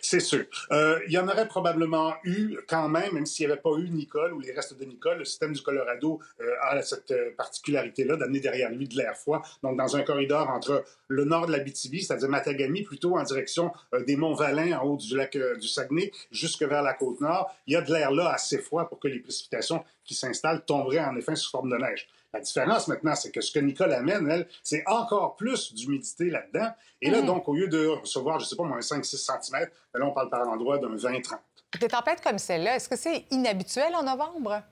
[0.00, 0.44] C'est sûr.
[0.70, 3.88] Euh, il y en aurait probablement eu quand même, même s'il n'y avait pas eu
[3.88, 5.18] Nicole ou les restes de Nicole.
[5.18, 9.42] Le système du Colorado euh, a cette euh, particularité-là d'amener derrière lui de l'air froid.
[9.62, 13.72] Donc, dans un corridor entre le nord de la BTV, c'est-à-dire Matagami, plutôt en direction
[14.06, 17.74] des monts Valin, en haut du lac du Saguenay, jusque vers la côte nord, il
[17.74, 21.16] y a de l'air là assez froid pour que les précipitations qui s'installent tomberaient en
[21.16, 22.08] effet sous forme de neige.
[22.34, 26.70] La différence maintenant, c'est que ce que Nicole amène, elle, c'est encore plus d'humidité là-dedans.
[27.02, 27.26] Et là, mhm.
[27.26, 30.30] donc, au lieu de recevoir, je ne sais pas, moins 5-6 cm, là, on parle
[30.30, 31.36] par endroit d'un 20-30.
[31.78, 34.62] Des tempêtes comme celle-là, est-ce que c'est inhabituel en novembre?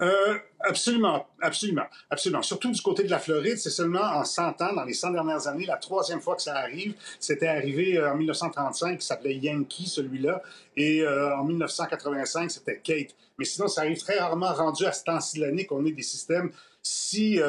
[0.00, 2.42] Euh, absolument, absolument, absolument.
[2.42, 5.46] Surtout du côté de la Floride, c'est seulement en 100 ans, dans les 100 dernières
[5.46, 6.94] années, la troisième fois que ça arrive.
[7.20, 10.42] C'était arrivé euh, en 1935, qui s'appelait Yankee, celui-là,
[10.76, 13.14] et euh, en 1985, c'était Kate.
[13.38, 16.02] Mais sinon, ça arrive très rarement rendu à ce temps-ci de l'année qu'on ait des
[16.02, 16.50] systèmes
[16.84, 17.40] si,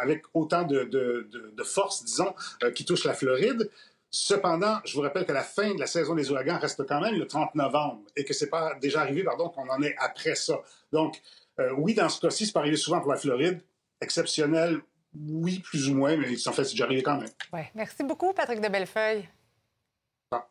[0.00, 2.34] avec autant de, de, force, disons,
[2.74, 3.70] qui touchent la Floride.
[4.14, 7.14] Cependant, je vous rappelle que la fin de la saison des ouragans reste quand même
[7.14, 10.60] le 30 novembre et que c'est pas déjà arrivé, pardon, qu'on en est après ça.
[10.92, 11.18] Donc,
[11.62, 13.60] euh, oui, dans ce cas-ci, c'est pas arrivé souvent pour la Floride.
[14.00, 14.80] Exceptionnel,
[15.14, 17.28] oui, plus ou moins, mais en fait, c'est déjà arrivé quand même.
[17.52, 17.70] Ouais.
[17.74, 19.28] Merci beaucoup, Patrick de Bellefeuille.
[20.30, 20.46] Ah.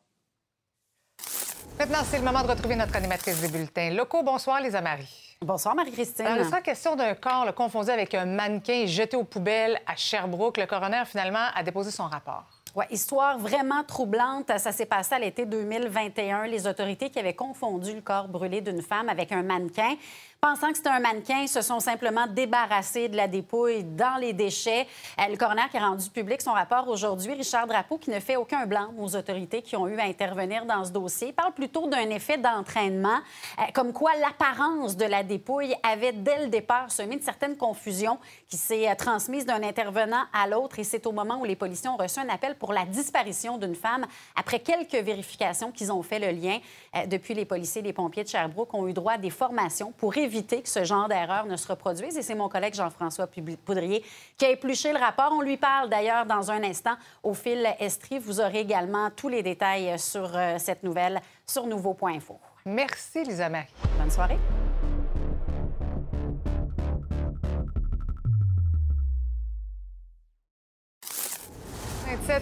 [1.79, 4.23] Maintenant, c'est le moment de retrouver notre animatrice des bulletins locaux.
[4.23, 5.37] Bonsoir, Lisa Marie.
[5.41, 6.27] Bonsoir, Marie-Christine.
[6.37, 10.57] Il sera question d'un corps confondu avec un mannequin jeté aux poubelles à Sherbrooke.
[10.57, 12.45] Le coroner, finalement, a déposé son rapport.
[12.75, 14.51] Oui, histoire vraiment troublante.
[14.57, 16.45] Ça s'est passé à l'été 2021.
[16.45, 19.95] Les autorités qui avaient confondu le corps brûlé d'une femme avec un mannequin
[20.41, 24.87] Pensant que c'était un mannequin, se sont simplement débarrassés de la dépouille dans les déchets.
[25.19, 28.37] Euh, le coroner qui a rendu public son rapport aujourd'hui, Richard Drapeau, qui ne fait
[28.37, 32.09] aucun blanc aux autorités qui ont eu à intervenir dans ce dossier, parle plutôt d'un
[32.09, 33.19] effet d'entraînement,
[33.59, 38.17] euh, comme quoi l'apparence de la dépouille avait dès le départ semé une certaine confusion
[38.49, 40.79] qui s'est euh, transmise d'un intervenant à l'autre.
[40.79, 43.75] Et c'est au moment où les policiers ont reçu un appel pour la disparition d'une
[43.75, 46.57] femme, après quelques vérifications qu'ils ont fait le lien.
[47.05, 50.17] Depuis, les policiers et les pompiers de Sherbrooke ont eu droit à des formations pour
[50.17, 52.17] éviter éviter que ce genre d'erreur ne se reproduise.
[52.17, 54.03] Et c'est mon collègue Jean-François Poudrier
[54.37, 55.31] qui a épluché le rapport.
[55.33, 58.19] On lui parle d'ailleurs dans un instant au fil Estrie.
[58.19, 62.39] Vous aurez également tous les détails sur euh, cette nouvelle sur nouveau.info.
[62.65, 63.67] Merci, Lisa Marie.
[63.99, 64.37] Bonne soirée.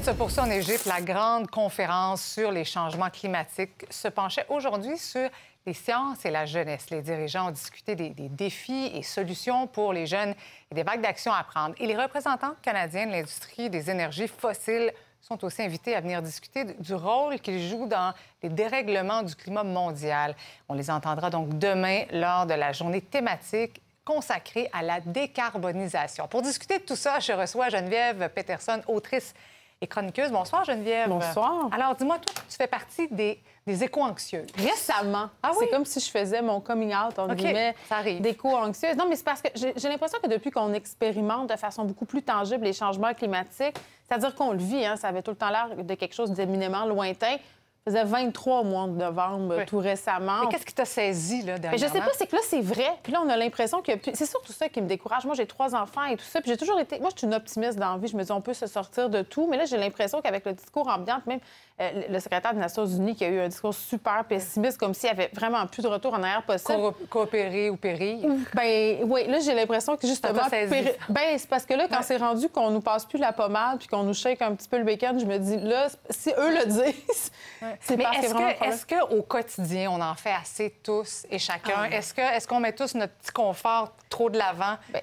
[0.04, 0.86] se poursuit en Égypte.
[0.86, 5.30] La grande conférence sur les changements climatiques se penchait aujourd'hui sur
[5.69, 6.89] les sciences et la jeunesse.
[6.89, 10.34] Les dirigeants ont discuté des, défis et solutions pour les jeunes
[10.71, 11.75] et des vagues d'action à prendre.
[11.77, 16.63] Et les représentants canadiens de l'industrie des énergies fossiles sont aussi invités à venir discuter
[16.63, 20.36] du rôle qu'ils jouent dans les dérèglements du climat mondial.
[20.67, 26.27] On les entendra donc demain lors de la journée thématique consacrée à la décarbonisation.
[26.27, 29.36] Pour discuter de tout ça, je reçois Geneviève Peterson, autrice
[29.81, 30.31] et chroniqueuse.
[30.31, 31.07] Bonsoir, Geneviève.
[31.07, 31.69] Bonsoir.
[31.71, 34.47] Alors, dis-moi, toi, tu fais partie des, des éco-anxieuses.
[34.57, 35.29] Récemment.
[35.41, 35.57] Ah oui?
[35.61, 37.75] C'est comme si je faisais mon coming out, entre guillemets,
[38.19, 38.97] d'éco-anxieuse.
[38.97, 42.21] Non, mais c'est parce que j'ai l'impression que depuis qu'on expérimente de façon beaucoup plus
[42.21, 45.69] tangible les changements climatiques, c'est-à-dire qu'on le vit, hein, ça avait tout le temps l'air
[45.77, 47.37] de quelque chose d'éminemment lointain,
[47.85, 50.41] faisait 23 au mois de novembre tout récemment.
[50.41, 52.91] Mais qu'est-ce qui t'a saisi, là, Mais je sais pas, c'est que là, c'est vrai.
[53.03, 53.91] Puis là, on a l'impression que.
[54.13, 55.25] C'est surtout ça qui me décourage.
[55.25, 56.41] Moi, j'ai trois enfants et tout ça.
[56.41, 56.99] Puis j'ai toujours été.
[56.99, 58.07] Moi, je suis une optimiste dans la vie.
[58.07, 59.47] Je me dis, on peut se sortir de tout.
[59.47, 61.39] Mais là, j'ai l'impression qu'avec le discours ambiant, même
[61.81, 65.09] euh, le secrétaire des Nations Unies qui a eu un discours super pessimiste, comme s'il
[65.09, 66.91] n'y avait vraiment plus de retour en arrière possible.
[67.09, 68.29] coopérer ou périr.
[68.53, 70.49] Ben oui, là, j'ai l'impression que justement.
[70.49, 70.89] Péri...
[71.07, 73.87] Ben, c'est parce que là, quand c'est rendu qu'on nous passe plus la pommade puis
[73.87, 76.65] qu'on nous shake un petit peu le bacon, je me dis, là, si eux le
[76.65, 77.31] disent,
[77.79, 81.73] c'est est-ce que, est-ce qu'au quotidien, on en fait assez tous et chacun?
[81.75, 81.89] Ah.
[81.89, 84.77] Est-ce, que, est-ce qu'on met tous notre petit confort trop de l'avant?
[84.89, 85.01] Ben,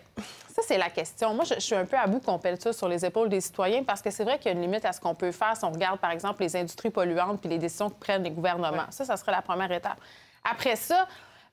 [0.55, 1.35] ça, c'est la question.
[1.35, 3.85] Moi, je, suis un peu à bout qu'on pèle ça sur les épaules des citoyens
[3.85, 5.65] parce que c'est vrai qu'il y a une limite à ce qu'on peut faire si
[5.65, 8.87] on regarde, par exemple, les industries polluantes puis les décisions que prennent les gouvernements.
[8.91, 9.99] Ça, ça serait la première étape.
[10.45, 11.07] Après ça,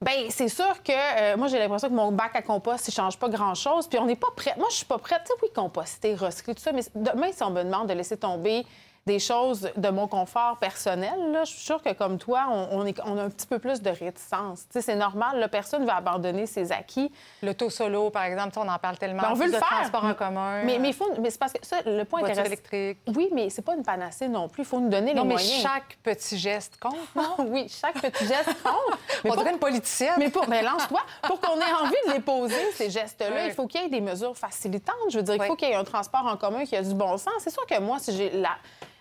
[0.03, 3.17] Bien, c'est sûr que euh, moi, j'ai l'impression que mon bac à compost, il change
[3.17, 3.87] pas grand-chose.
[3.87, 4.53] Puis on n'est pas prêt.
[4.57, 5.21] Moi, je suis pas prête.
[5.23, 6.73] Tu sais, oui, composter, recycler, tout ça.
[6.73, 8.65] Mais demain, si on me demande de laisser tomber
[9.05, 12.97] des choses de mon confort personnel, là, je suis sûre que comme toi, on, est,
[13.05, 14.65] on a un petit peu plus de réticence.
[14.69, 17.11] C'est normal, là, personne ne va abandonner ses acquis.
[17.41, 19.23] L'auto solo, par exemple, on en parle tellement.
[19.23, 19.67] Ben, on veut le faire.
[19.67, 20.63] transport en commun.
[20.63, 22.45] Mais, mais, faut, mais c'est parce que ça, le point intéressant.
[22.45, 22.99] électrique.
[23.13, 24.63] Oui, mais c'est pas une panacée non plus.
[24.63, 25.61] Il faut nous donner non, les mais moyens.
[25.61, 27.35] chaque petit geste compte, non?
[27.39, 28.97] oui, chaque petit geste compte.
[29.23, 29.37] mais on pour...
[29.43, 30.15] dirait une politicienne.
[30.17, 31.01] Mais pour, mais lance-toi.
[31.23, 33.41] Pour qu'on ait envie de les poser, ces gestes-là, Oui.
[33.47, 34.95] il faut qu'il y ait des mesures facilitantes.
[35.09, 36.93] Je veux dire, il faut qu'il y ait un transport en commun qui a du
[36.93, 37.33] bon sens.
[37.39, 38.55] C'est sûr que moi, si j'ai la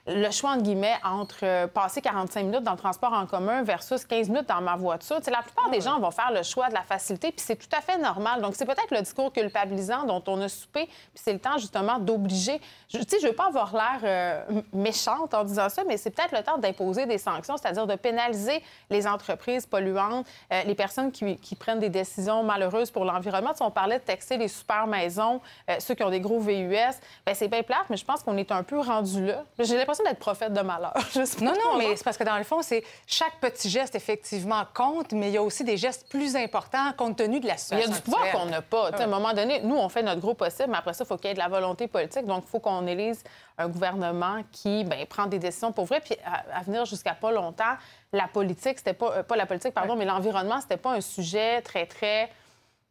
[0.08, 4.04] le choix, entre guillemets, entre euh, passer 45 minutes dans le transport en commun versus
[4.04, 5.18] 15 minutes dans ma voiture.
[5.18, 7.54] Tu sais, la plupart des gens vont faire le choix de la facilité, puis c'est
[7.54, 8.42] tout à fait normal.
[8.42, 12.00] Donc, c'est peut-être le discours culpabilisant dont on a soupé, puis c'est le temps, justement,
[12.00, 12.60] d'obliger.
[12.88, 16.10] Je- Tu sais, je veux pas avoir l'air euh, méchante en disant ça, mais c'est
[16.10, 18.60] peut-être le temps d'imposer des sanctions, c'est-à-dire de pénaliser
[18.90, 23.54] les entreprises polluantes, euh, les personnes qui, qui prennent des décisions malheureuses pour l'environnement.
[23.54, 26.68] Sais, on parlait de taxer les super maisons, euh, ceux qui ont des gros VUS.
[26.74, 29.44] Bien, c'est bien plate, mais je pense qu'on est un peu rendu là.
[29.60, 30.94] J'ai l'impression d'être prophète de malheur.
[31.40, 35.12] Non, non, mais c'est parce que dans le fond, c'est chaque petit geste, effectivement, compte,
[35.12, 37.60] mais il y a aussi des gestes plus importants compte tenu de la Il y
[37.60, 37.92] situation.
[37.92, 38.90] a du pouvoir qu'on n'a pas.
[38.90, 41.16] À un moment donné, nous, on fait notre gros possible, mais après ça, il faut
[41.16, 42.24] qu'il y ait de la volonté politique.
[42.26, 43.22] Donc, il faut qu'on élise
[43.58, 46.00] un gouvernement qui ben, prend des décisions pour vrai.
[46.00, 47.74] Puis, à, à venir jusqu'à pas longtemps,
[48.12, 51.62] la politique, c'était pas, euh, pas la politique, pardon, mais l'environnement, c'était pas un sujet
[51.62, 52.30] très, très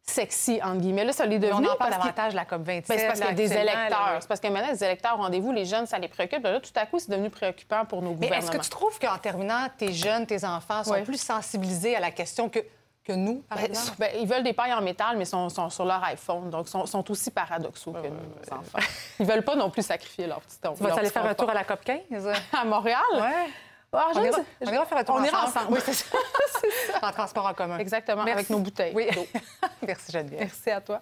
[0.03, 1.03] sexy, entre guillemets.
[1.05, 1.67] Là, ça l'est devenu.
[1.67, 2.65] on en parle davantage de la COP27.
[2.65, 4.17] Ben, c'est parce qu'il y a des électeurs.
[4.19, 6.43] C'est parce que maintenant, les électeurs au rendez-vous, les jeunes, ça les préoccupe.
[6.43, 8.37] Là, tout à coup, c'est devenu préoccupant pour nos Mais gouvernements.
[8.51, 11.03] est-ce que tu trouves qu'en terminant, tes jeunes, tes enfants sont Oui.
[11.03, 12.59] plus sensibilisés à la question que,
[13.05, 13.95] que nous, par Ben, exemple?
[13.99, 16.49] ben, ils veulent des pailles en métal, mais sont, sont sur leur iPhone.
[16.49, 18.79] Donc, sont, sont aussi paradoxaux que nous, nos enfants.
[19.19, 21.53] Ils veulent pas non plus sacrifier leur petit Tu vas aller faire un tour à
[21.53, 22.27] la COP 15?
[22.59, 22.99] À Montréal?
[23.13, 23.49] Ouais.
[23.93, 25.35] Je on, ira, on ira faire un tour On ensemble.
[25.47, 25.73] ensemble.
[25.73, 26.17] Oui, c'est ça.
[27.01, 27.77] en transport en commun.
[27.77, 28.31] Exactement, Merci.
[28.31, 28.93] avec nos bouteilles.
[28.95, 29.09] Oui.
[29.13, 29.27] d'eau.
[29.85, 30.39] Merci, Geneviève.
[30.39, 31.01] Merci à toi.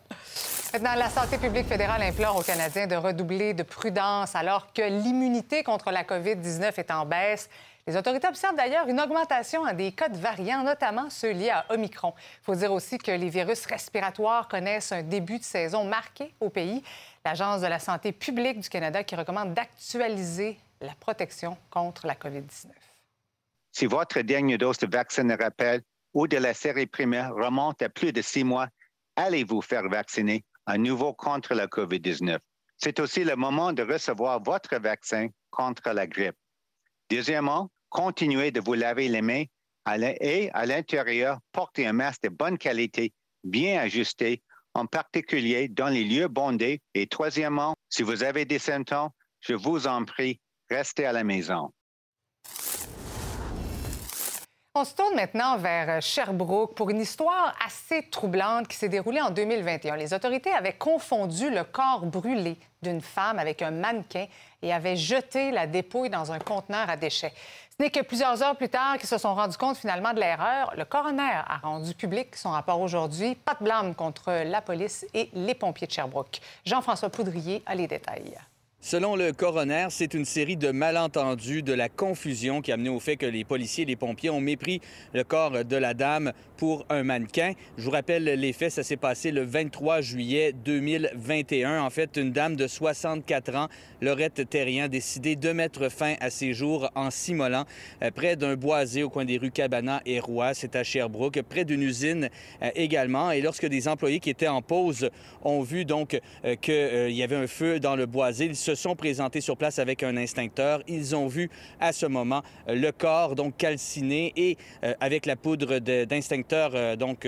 [0.73, 5.61] Maintenant, la santé publique fédérale implore aux Canadiens de redoubler de prudence alors que l'immunité
[5.63, 7.47] contre la COVID-19 est en baisse.
[7.85, 12.13] Les autorités observent d'ailleurs une augmentation des cas de variants, notamment ceux liés à Omicron.
[12.41, 16.49] Il faut dire aussi que les virus respiratoires connaissent un début de saison marqué au
[16.49, 16.83] pays.
[17.23, 22.71] L'Agence de la santé publique du Canada qui recommande d'actualiser la protection contre la COVID-19.
[23.71, 25.81] Si votre dernière dose de vaccin de rappel
[26.13, 28.67] ou de la série primaire remonte à plus de six mois,
[29.15, 32.39] allez vous faire vacciner à nouveau contre la COVID-19.
[32.77, 36.37] C'est aussi le moment de recevoir votre vaccin contre la grippe.
[37.09, 39.45] Deuxièmement, continuez de vous laver les mains
[39.97, 43.11] et à l'intérieur, portez un masque de bonne qualité,
[43.43, 46.79] bien ajusté, en particulier dans les lieux bondés.
[46.93, 50.39] Et troisièmement, si vous avez des symptômes, je vous en prie,
[50.69, 51.71] restez à la maison.
[54.75, 59.19] On se tourne maintenant vers euh, Sherbrooke pour une histoire assez troublante qui s'est déroulée
[59.19, 59.97] en 2021.
[59.97, 64.27] Les autorités avaient confondu le corps brûlé d'une femme avec un mannequin
[64.61, 67.33] et avaient jeté la dépouille dans un conteneur à déchets.
[67.71, 70.73] Ce n'est que plusieurs heures plus tard qu'ils se sont rendus compte finalement de l'erreur.
[70.77, 73.35] Le coroner a rendu public son rapport aujourd'hui.
[73.35, 76.39] Pas de blâme contre la police et les pompiers de Sherbrooke.
[76.63, 78.37] Jean-François Poudrier a les détails.
[78.81, 83.01] Selon le coroner, c'est une série de malentendus, de la confusion qui a amené au
[83.01, 84.79] fait que les policiers et les pompiers ont mépris
[85.13, 87.53] le corps de la dame pour un mannequin.
[87.77, 91.81] Je vous rappelle les faits, ça s'est passé le 23 juillet 2021.
[91.81, 93.67] En fait, une dame de 64 ans,
[94.01, 97.65] Laurette Terrien, a décidé de mettre fin à ses jours en s'immolant
[98.01, 100.53] euh, près d'un boisé au coin des rues Cabana et Roy.
[100.53, 102.29] C'est à Sherbrooke, près d'une usine
[102.61, 103.31] euh, également.
[103.31, 105.09] Et lorsque des employés qui étaient en pause
[105.43, 109.41] ont vu donc euh, qu'il y avait un feu dans le boisé, se sont présentés
[109.41, 110.83] sur place avec un instincteur.
[110.87, 114.57] Ils ont vu à ce moment le corps donc calciné et
[114.99, 117.27] avec la poudre d'instincteur donc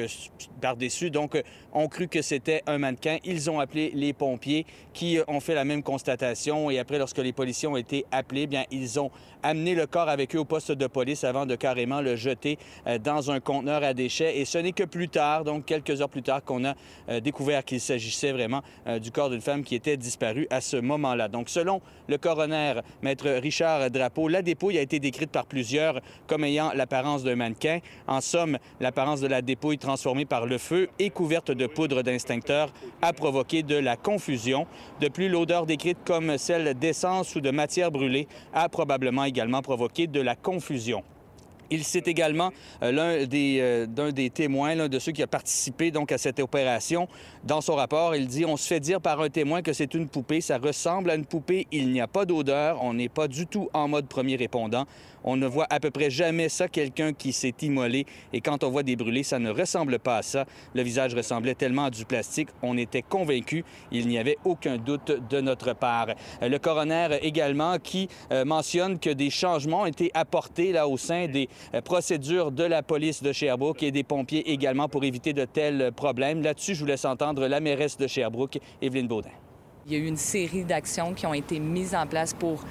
[0.62, 1.10] par-dessus.
[1.10, 1.42] Donc,
[1.74, 3.18] ont cru que c'était un mannequin.
[3.24, 7.34] Ils ont appelé les pompiers qui ont fait la même constatation et après, lorsque les
[7.34, 9.12] policiers ont été appelés, bien, ils ont
[9.44, 12.58] amené le corps avec eux au poste de police avant de carrément le jeter
[12.88, 14.38] euh, dans un conteneur à déchets.
[14.38, 16.76] Et ce n'est que plus tard, donc quelques heures plus tard, qu'on a
[17.10, 20.78] euh, découvert qu'il s'agissait vraiment euh, du corps d'une femme qui était disparue à ce
[20.78, 21.28] moment-là.
[21.28, 26.44] Donc, selon le coroner, maître Richard Drapeau, la dépouille a été décrite par plusieurs comme
[26.44, 27.80] ayant l'apparence d'un mannequin.
[28.08, 32.74] En somme, l'apparence de la dépouille transformée par le feu et couverte de poudre d'instincteur
[33.02, 34.68] a provoqué de la confusion.
[35.00, 40.08] De plus, l'odeur décrite comme celle d'essence ou de matière brûlée a probablement également provoqué
[40.08, 41.04] de la confusion.
[41.74, 42.52] Il cite également
[42.84, 46.42] euh, l'un des, euh, des témoins, l'un de ceux qui a participé donc à cette
[46.42, 47.08] opération.
[47.46, 50.10] Dans son rapport, il dit on se fait dire par un témoin que c'est une
[50.10, 53.48] poupée, ça ressemble à une poupée, il n'y a pas d'odeur, on n'est pas du
[53.48, 54.86] tout en mode premier répondant.
[55.24, 58.06] On ne voit à peu près jamais ça, quelqu'un qui s'est immolé.
[58.34, 60.46] Et quand on voit des brûlés, ça ne ressemble pas à ça.
[60.74, 63.64] Le visage ressemblait tellement à du plastique, on était convaincu.
[63.92, 66.08] Il n'y avait aucun doute de notre part.
[66.42, 71.28] Le coroner également qui euh, mentionne que des changements ont été apportés là au sein
[71.28, 75.46] des euh, procédures de la police de Sherbrooke et des pompiers également pour éviter de
[75.46, 76.42] tels problèmes.
[76.42, 79.30] Là-dessus, je vous laisse entendre la mairesse de Sherbrooke, Evelyne Baudin.
[79.86, 82.64] Il y a eu une série d'actions qui ont été mises en place pour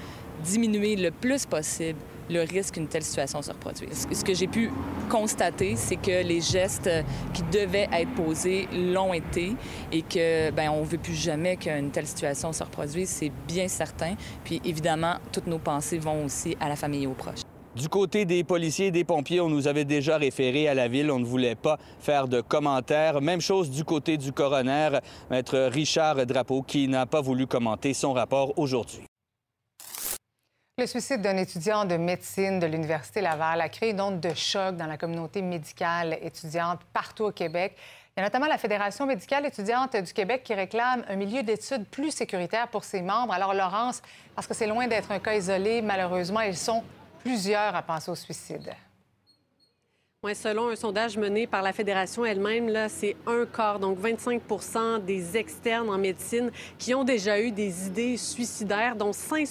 [0.44, 1.98] diminuer le plus possible
[2.30, 4.06] le risque qu'une telle situation se reproduise.
[4.12, 4.70] Ce que j'ai pu
[5.08, 6.90] constater, c'est que les gestes
[7.34, 9.54] qui devaient être posés l'ont été
[9.92, 14.14] et que ben on veut plus jamais qu'une telle situation se reproduise, c'est bien certain.
[14.44, 17.40] Puis évidemment, toutes nos pensées vont aussi à la famille et aux proches.
[17.76, 21.08] Du côté des policiers et des pompiers, on nous avait déjà référé à la ville.
[21.10, 23.20] On ne voulait pas faire de commentaires.
[23.20, 24.98] Même chose du côté du coroner,
[25.30, 29.09] maître Richard Drapeau, qui n'a pas voulu commenter son rapport aujourd'hui.
[30.80, 34.76] Le suicide d'un étudiant de médecine de l'Université Laval a créé une onde de choc
[34.76, 37.76] dans la communauté médicale étudiante partout au Québec.
[38.16, 41.86] Il y a notamment la Fédération médicale étudiante du Québec qui réclame un milieu d'études
[41.86, 43.34] plus sécuritaire pour ses membres.
[43.34, 44.00] Alors, Laurence,
[44.34, 46.82] parce que c'est loin d'être un cas isolé, malheureusement, ils sont
[47.18, 48.72] plusieurs à penser au suicide.
[50.34, 54.42] Selon un sondage mené par la Fédération elle-même, c'est un quart, donc 25
[55.02, 59.48] des externes en médecine qui ont déjà eu des idées suicidaires, dont 5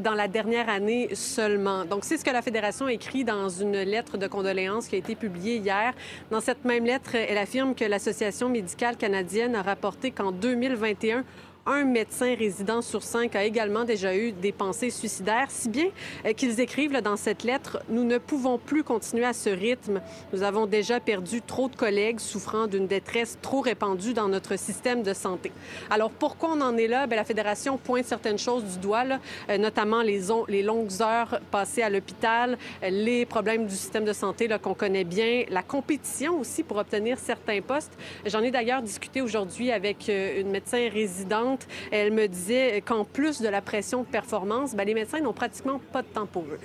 [0.00, 1.84] dans la dernière année seulement.
[1.84, 5.16] Donc, c'est ce que la Fédération écrit dans une lettre de condoléances qui a été
[5.16, 5.94] publiée hier.
[6.30, 11.24] Dans cette même lettre, elle affirme que l'Association médicale canadienne a rapporté qu'en 2021,
[11.66, 15.86] un médecin résident sur cinq a également déjà eu des pensées suicidaires, si bien
[16.26, 20.00] euh, qu'ils écrivent dans cette lettre Nous ne pouvons plus continuer à ce rythme.
[20.32, 25.02] Nous avons déjà perdu trop de collègues souffrant d'une détresse trop répandue dans notre système
[25.02, 25.52] de santé.
[25.90, 27.06] Alors pourquoi on en est là?
[27.06, 29.04] Bien, La Fédération pointe certaines choses du doigt,
[29.48, 34.48] euh, notamment les, longues heures passées à l'hôpital, euh, les problèmes du système de santé
[34.60, 37.92] qu'on connaît bien, la compétition aussi pour obtenir certains postes.
[38.26, 41.51] J'en ai d'ailleurs discuté aujourd'hui avec une médecin résidente
[41.90, 45.80] elle me disait qu'en plus de la pression de performance, ben, les médecins n'ont pratiquement
[45.92, 46.58] pas de temps pour eux.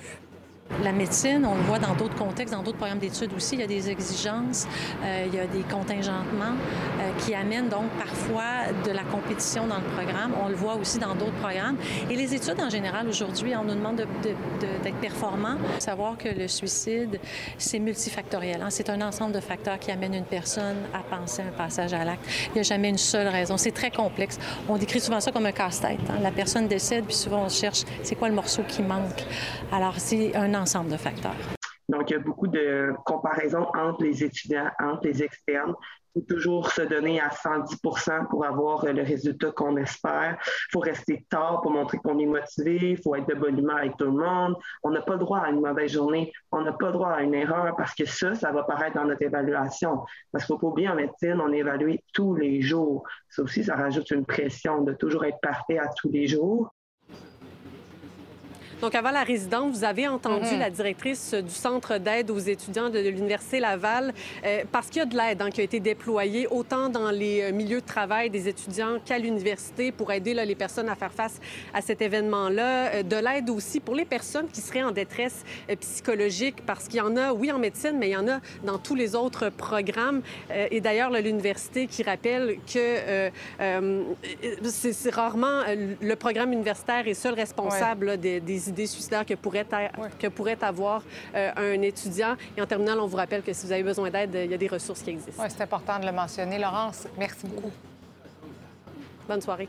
[0.82, 3.64] La médecine, on le voit dans d'autres contextes, dans d'autres programmes d'études aussi, il y
[3.64, 4.68] a des exigences,
[5.02, 6.54] euh, il y a des contingentements
[7.00, 10.32] euh, qui amènent donc parfois de la compétition dans le programme.
[10.40, 11.76] On le voit aussi dans d'autres programmes.
[12.10, 15.56] Et les études en général aujourd'hui, on nous demande d'être performants.
[15.80, 17.18] Savoir que le suicide,
[17.56, 18.62] c'est multifactoriel.
[18.62, 18.70] Hein.
[18.70, 22.24] C'est un ensemble de facteurs qui amènent une personne à penser un passage à l'acte.
[22.48, 23.56] Il n'y a jamais une seule raison.
[23.56, 24.38] C'est très complexe.
[24.68, 25.98] On décrit souvent ça comme un casse-tête.
[26.08, 26.20] Hein.
[26.22, 29.24] La personne décède, puis souvent on cherche c'est quoi le morceau qui manque.
[29.72, 31.36] Alors c'est un ensemble de facteurs.
[31.88, 35.74] Donc, il y a beaucoup de comparaisons entre les étudiants, entre les externes.
[36.14, 40.36] Il faut toujours se donner à 110% pour avoir le résultat qu'on espère.
[40.38, 42.90] Il faut rester tard pour montrer qu'on est motivé.
[42.90, 44.56] Il faut être de bonne humeur avec tout le monde.
[44.82, 46.30] On n'a pas le droit à une mauvaise journée.
[46.52, 49.04] On n'a pas le droit à une erreur parce que ça, ça va paraître dans
[49.04, 50.04] notre évaluation.
[50.30, 53.04] Parce qu'il faut pas oublier, en médecine, on évalue tous les jours.
[53.30, 56.74] Ça aussi, ça rajoute une pression de toujours être parfait à tous les jours.
[58.80, 60.60] Donc, avant la résidence, vous avez entendu mhm.
[60.60, 64.14] la directrice du Centre d'aide aux étudiants de l'Université Laval,
[64.44, 67.42] euh, parce qu'il y a de l'aide hein, qui a été déployée autant dans les
[67.42, 71.40] euh, milieux de travail des étudiants qu'à l'université pour aider les personnes à faire face
[71.74, 72.94] à cet événement-là.
[72.94, 75.44] Euh, de l'aide aussi pour les personnes qui seraient en détresse
[75.80, 78.78] psychologique, parce qu'il y en a, oui, en médecine, mais il y en a dans
[78.78, 80.22] tous les autres programmes.
[80.50, 83.30] et d'ailleurs, l'université qui rappelle que
[84.64, 85.62] c'est rarement
[86.00, 89.66] le programme universitaire est seul responsable des, des idées suicidaires que pourrait,
[90.18, 91.02] que pourrait avoir
[91.34, 92.36] euh, un étudiant.
[92.56, 94.58] Et en terminale, on vous rappelle que si vous avez besoin d'aide, il y a
[94.58, 95.42] des ressources qui existent.
[95.42, 96.58] Oui, c'est important de le mentionner.
[96.58, 97.72] Laurence, merci beaucoup.
[99.28, 99.68] Bonne soirée.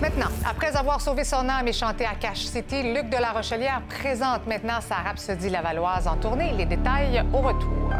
[0.00, 3.82] Maintenant, après avoir sauvé son âme et chanté à Cash City, Luc de la Rochelière
[3.88, 6.52] présente maintenant sa rhapsodie lavalloise en tournée.
[6.52, 7.92] Les détails au retour.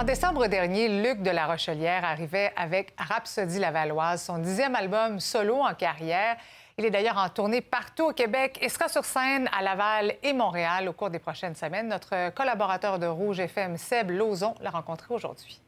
[0.00, 5.56] En décembre dernier, Luc de la Rochelière arrivait avec Rhapsodie Lavalloise, son dixième album solo
[5.56, 6.38] en carrière.
[6.78, 10.32] Il est d'ailleurs en tournée partout au Québec et sera sur scène à Laval et
[10.32, 11.88] Montréal au cours des prochaines semaines.
[11.88, 15.60] Notre collaborateur de Rouge FM, Seb Lozon, l'a rencontré aujourd'hui.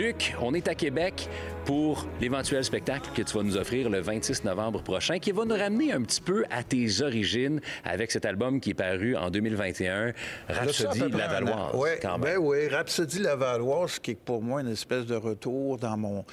[0.00, 1.28] Luc, on est à Québec
[1.70, 5.54] pour l'éventuel spectacle que tu vas nous offrir le 26 novembre prochain, qui va nous
[5.54, 10.12] ramener un petit peu à tes origines avec cet album qui est paru en 2021,
[10.48, 11.70] Rhapsody Lavalloise.
[11.74, 16.24] Oui, ben oui, Rhapsody Lavalloise, qui est pour moi une espèce de retour dans mon,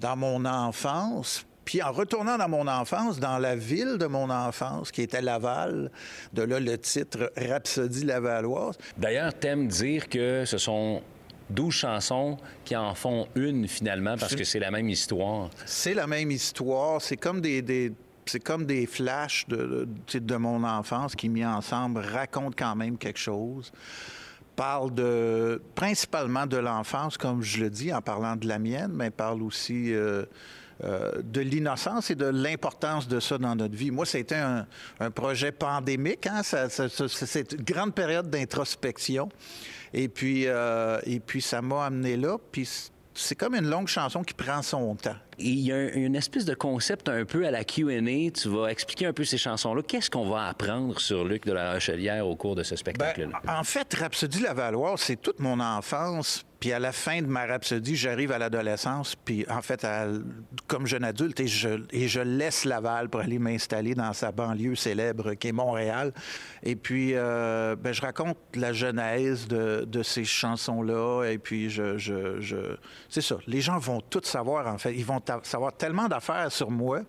[0.00, 1.44] dans mon enfance.
[1.66, 5.90] Puis en retournant dans mon enfance, dans la ville de mon enfance, qui était Laval,
[6.32, 8.78] de là le titre Rhapsody Lavalloise.
[8.96, 11.02] D'ailleurs, t'aimes dire que ce sont
[11.50, 15.50] 12 chansons qui en font une finalement parce que c'est la même histoire.
[15.64, 17.00] C'est la même histoire.
[17.00, 17.92] C'est comme des,
[18.26, 23.18] c'est comme des flashs de, de, mon enfance qui, mis ensemble, racontent quand même quelque
[23.18, 23.72] chose.
[24.56, 29.10] Parle de, principalement de l'enfance, comme je le dis, en parlant de la mienne, mais
[29.10, 30.24] parle aussi euh,
[30.82, 33.90] euh, de l'innocence et de l'importance de ça dans notre vie.
[33.90, 34.66] Moi, c'était un,
[34.98, 36.26] un projet pandémique.
[36.26, 36.40] Hein?
[36.42, 39.28] c'est une grande période d'introspection.
[39.96, 42.36] Et puis, euh, et puis ça m'a amené là.
[42.52, 42.68] Puis
[43.14, 45.16] c'est comme une longue chanson qui prend son temps.
[45.38, 48.30] il y a une espèce de concept un peu à la Q&A.
[48.30, 49.80] Tu vas expliquer un peu ces chansons-là.
[49.82, 53.40] Qu'est-ce qu'on va apprendre sur Luc de la Rochelière au cours de ce spectacle-là?
[53.42, 57.44] Ben, en fait, Rhapsody Lavalloise, c'est toute mon enfance puis à la fin de ma
[57.44, 59.86] rhapsodie, j'arrive à l'adolescence, puis en fait,
[60.66, 65.48] comme jeune adulte, et je, laisse Laval pour aller m'installer dans sa banlieue célèbre qui
[65.48, 66.12] est Montréal.
[66.62, 72.76] Et puis, euh, ben, je raconte la genèse de, ces chansons-là, et puis je...
[73.08, 73.36] c'est ça.
[73.46, 74.94] Les gens vont tout savoir, en fait.
[74.94, 77.02] Ils vont savoir tellement d'affaires sur moi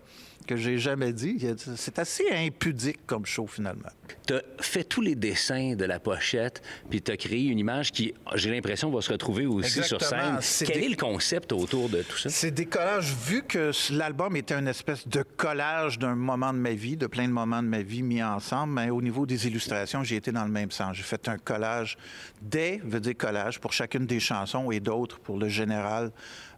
[0.45, 1.45] que j'ai jamais dit.
[1.75, 3.89] C'est assez impudique comme show, finalement.
[4.25, 7.91] Tu as fait tous les dessins de la pochette, puis tu as créé une image
[7.91, 10.39] qui, j'ai l'impression, va se retrouver aussi sur scène.
[10.65, 12.29] Quel est le concept autour de tout ça?
[12.29, 13.13] C'est des collages.
[13.25, 17.27] Vu que l'album était une espèce de collage d'un moment de ma vie, de plein
[17.27, 20.45] de moments de ma vie mis ensemble, mais au niveau des illustrations, j'ai été dans
[20.45, 20.95] le même sens.
[20.95, 21.97] J'ai fait un collage
[22.41, 26.11] des, veut dire collage, pour chacune des chansons et d'autres pour le général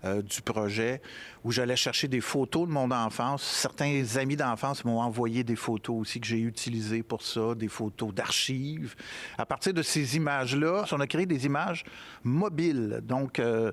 [0.06, 1.02] euh, du projet,
[1.44, 3.44] où j'allais chercher des photos de mon enfance.
[3.44, 8.14] Certains amis d'enfance m'ont envoyé des photos aussi que j'ai utilisées pour ça, des photos
[8.14, 8.96] d'archives.
[9.38, 11.84] À partir de ces images-là, on a créé des images
[12.24, 13.00] mobiles.
[13.04, 13.72] Donc, euh,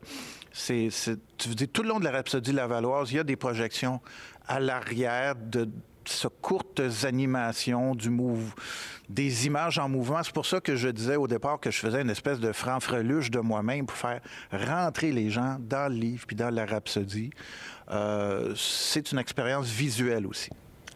[0.53, 0.89] c'est,
[1.37, 4.01] tu tout le long de la Rhapsodie Lavalloise, il y a des projections
[4.47, 5.69] à l'arrière de
[6.09, 8.55] ces courtes animations, du move,
[9.09, 10.23] des images en mouvement.
[10.23, 13.31] C'est pour ça que je disais au départ que je faisais une espèce de franc-freluche
[13.31, 14.21] de moi-même pour faire
[14.53, 17.31] rentrer les gens dans le livre puis dans la rhapsodie.
[17.91, 20.51] Euh, c'est une expérience visuelle aussi.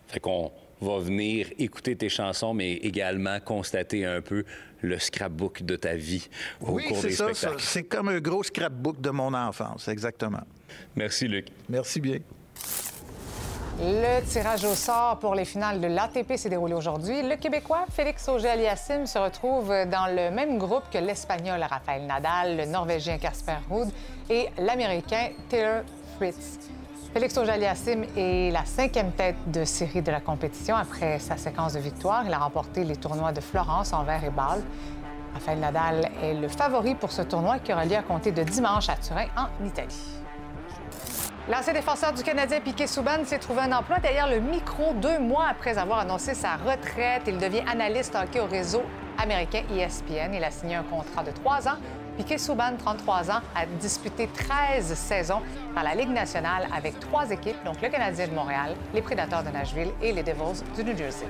[0.09, 0.51] Fait qu'on
[0.81, 4.45] va venir écouter tes chansons, mais également constater un peu
[4.83, 6.29] le scrapbook de ta vie
[6.61, 7.61] au oui, cours des ça, spectacles.
[7.61, 10.43] C'est comme un gros scrapbook de mon enfance, exactement.
[10.97, 11.49] Merci, Luc.
[11.69, 12.19] Merci bien.
[13.83, 17.23] Le tirage au sort pour les finales de l'ATP s'est déroulé aujourd'hui.
[17.23, 22.67] Le Québécois Félix Auger-Aliassime se retrouve dans le même groupe que l'Espagnol Rafael Nadal, le
[22.67, 23.89] Norvégien Casper Ruud
[24.29, 25.83] et l'Américain Taylor
[26.17, 26.70] Fritz.
[27.13, 31.81] Félix Auger-Aliassime est la cinquième tête de série de la compétition après sa séquence de
[31.81, 32.23] victoires.
[32.25, 34.63] Il a remporté les tournois de Florence, Anvers et Bâle.
[35.35, 38.89] Rafael Nadal est le favori pour ce tournoi qui aura lieu à compter de dimanche
[38.89, 40.21] à Turin, en Italie.
[41.51, 45.47] L'ancien défenseur du Canadien, Piquet Souban, s'est trouvé un emploi derrière le micro deux mois
[45.51, 47.23] après avoir annoncé sa retraite.
[47.27, 48.83] Il devient analyste hockey au réseau
[49.21, 50.33] américain ESPN.
[50.33, 51.79] Il a signé un contrat de trois ans.
[52.21, 55.41] Piquet Souban, 33 ans, a disputé 13 saisons
[55.75, 59.49] dans la Ligue nationale avec trois équipes, donc le Canadien de Montréal, les Prédateurs de
[59.49, 61.25] Nashville et les Devils du New Jersey.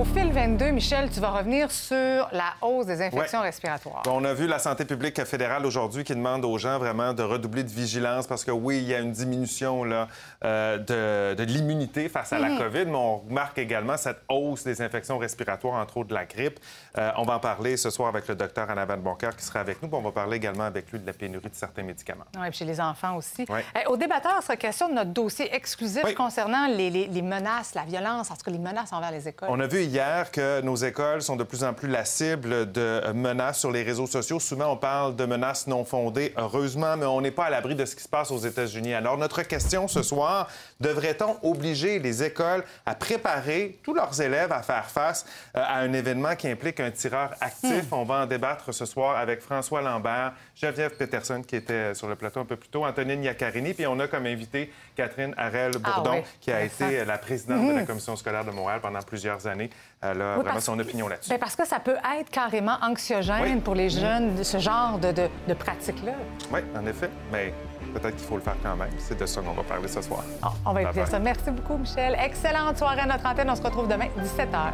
[0.00, 4.02] Au fil 22, Michel, tu vas revenir sur la hausse des infections respiratoires.
[4.06, 7.64] On a vu la santé publique fédérale aujourd'hui qui demande aux gens vraiment de redoubler
[7.64, 10.08] de vigilance parce que oui, il y a une diminution là,
[10.42, 12.58] euh, de, l'immunité face à la Mhm.
[12.58, 16.58] COVID, mais on remarque également cette hausse des infections respiratoires, entre autres de la grippe.
[16.96, 19.82] Euh, on va en parler ce soir avec le docteur Annabelle Boncoeur qui sera avec
[19.82, 19.88] nous.
[19.90, 22.24] Puis on va parler également avec lui de la pénurie de certains médicaments.
[22.38, 23.44] Oui, puis chez les enfants aussi.
[23.50, 23.66] Ouais.
[23.78, 27.74] Eh, au débatteur, il sera question de notre dossier exclusif concernant les, les- les menaces,
[27.74, 29.48] la violence, en tout cas les menaces envers les écoles.
[29.52, 33.12] On a vu hier que nos écoles sont de plus en plus la cible de
[33.12, 34.38] menaces sur les réseaux sociaux.
[34.38, 37.84] Souvent, on parle de menaces non fondées, heureusement, mais on n'est pas à l'abri de
[37.84, 38.94] ce qui se passe aux États-Unis.
[38.94, 44.62] Alors, notre question ce soir, devrait-on obliger les écoles à préparer tous leurs élèves à
[44.62, 45.26] faire face
[45.56, 47.86] euh, à un événement qui implique un tireur actif?
[47.90, 52.16] On va en débattre ce soir avec François Lambert, Geneviève Peterson, qui était sur le
[52.16, 56.16] plateau un peu plus tôt, Antonine Iaccarini, puis on a comme invité Catherine Harel-Bourdon, Ah
[56.16, 57.86] oui, qui a été la présidente de la Mhm.
[57.86, 59.70] Commission scolaire de Montréal pendant plusieurs années.
[60.02, 61.30] Elle a Oui, vraiment son opinion là-dessus.
[61.30, 63.60] Ben, parce que ça peut être carrément anxiogène Oui.
[63.60, 66.12] pour les jeunes, de ce genre de, de, de pratique-là.
[66.52, 67.54] Oui, en effet, mais
[67.94, 68.90] peut-être qu'il faut le faire quand même.
[68.98, 70.22] C'est de ça qu'on va parler ce soir.
[70.66, 71.18] On va écouter ça.
[71.18, 72.16] Merci beaucoup, Michel.
[72.22, 73.48] Excellente soirée à notre antenne.
[73.48, 74.72] On se retrouve demain, 17h.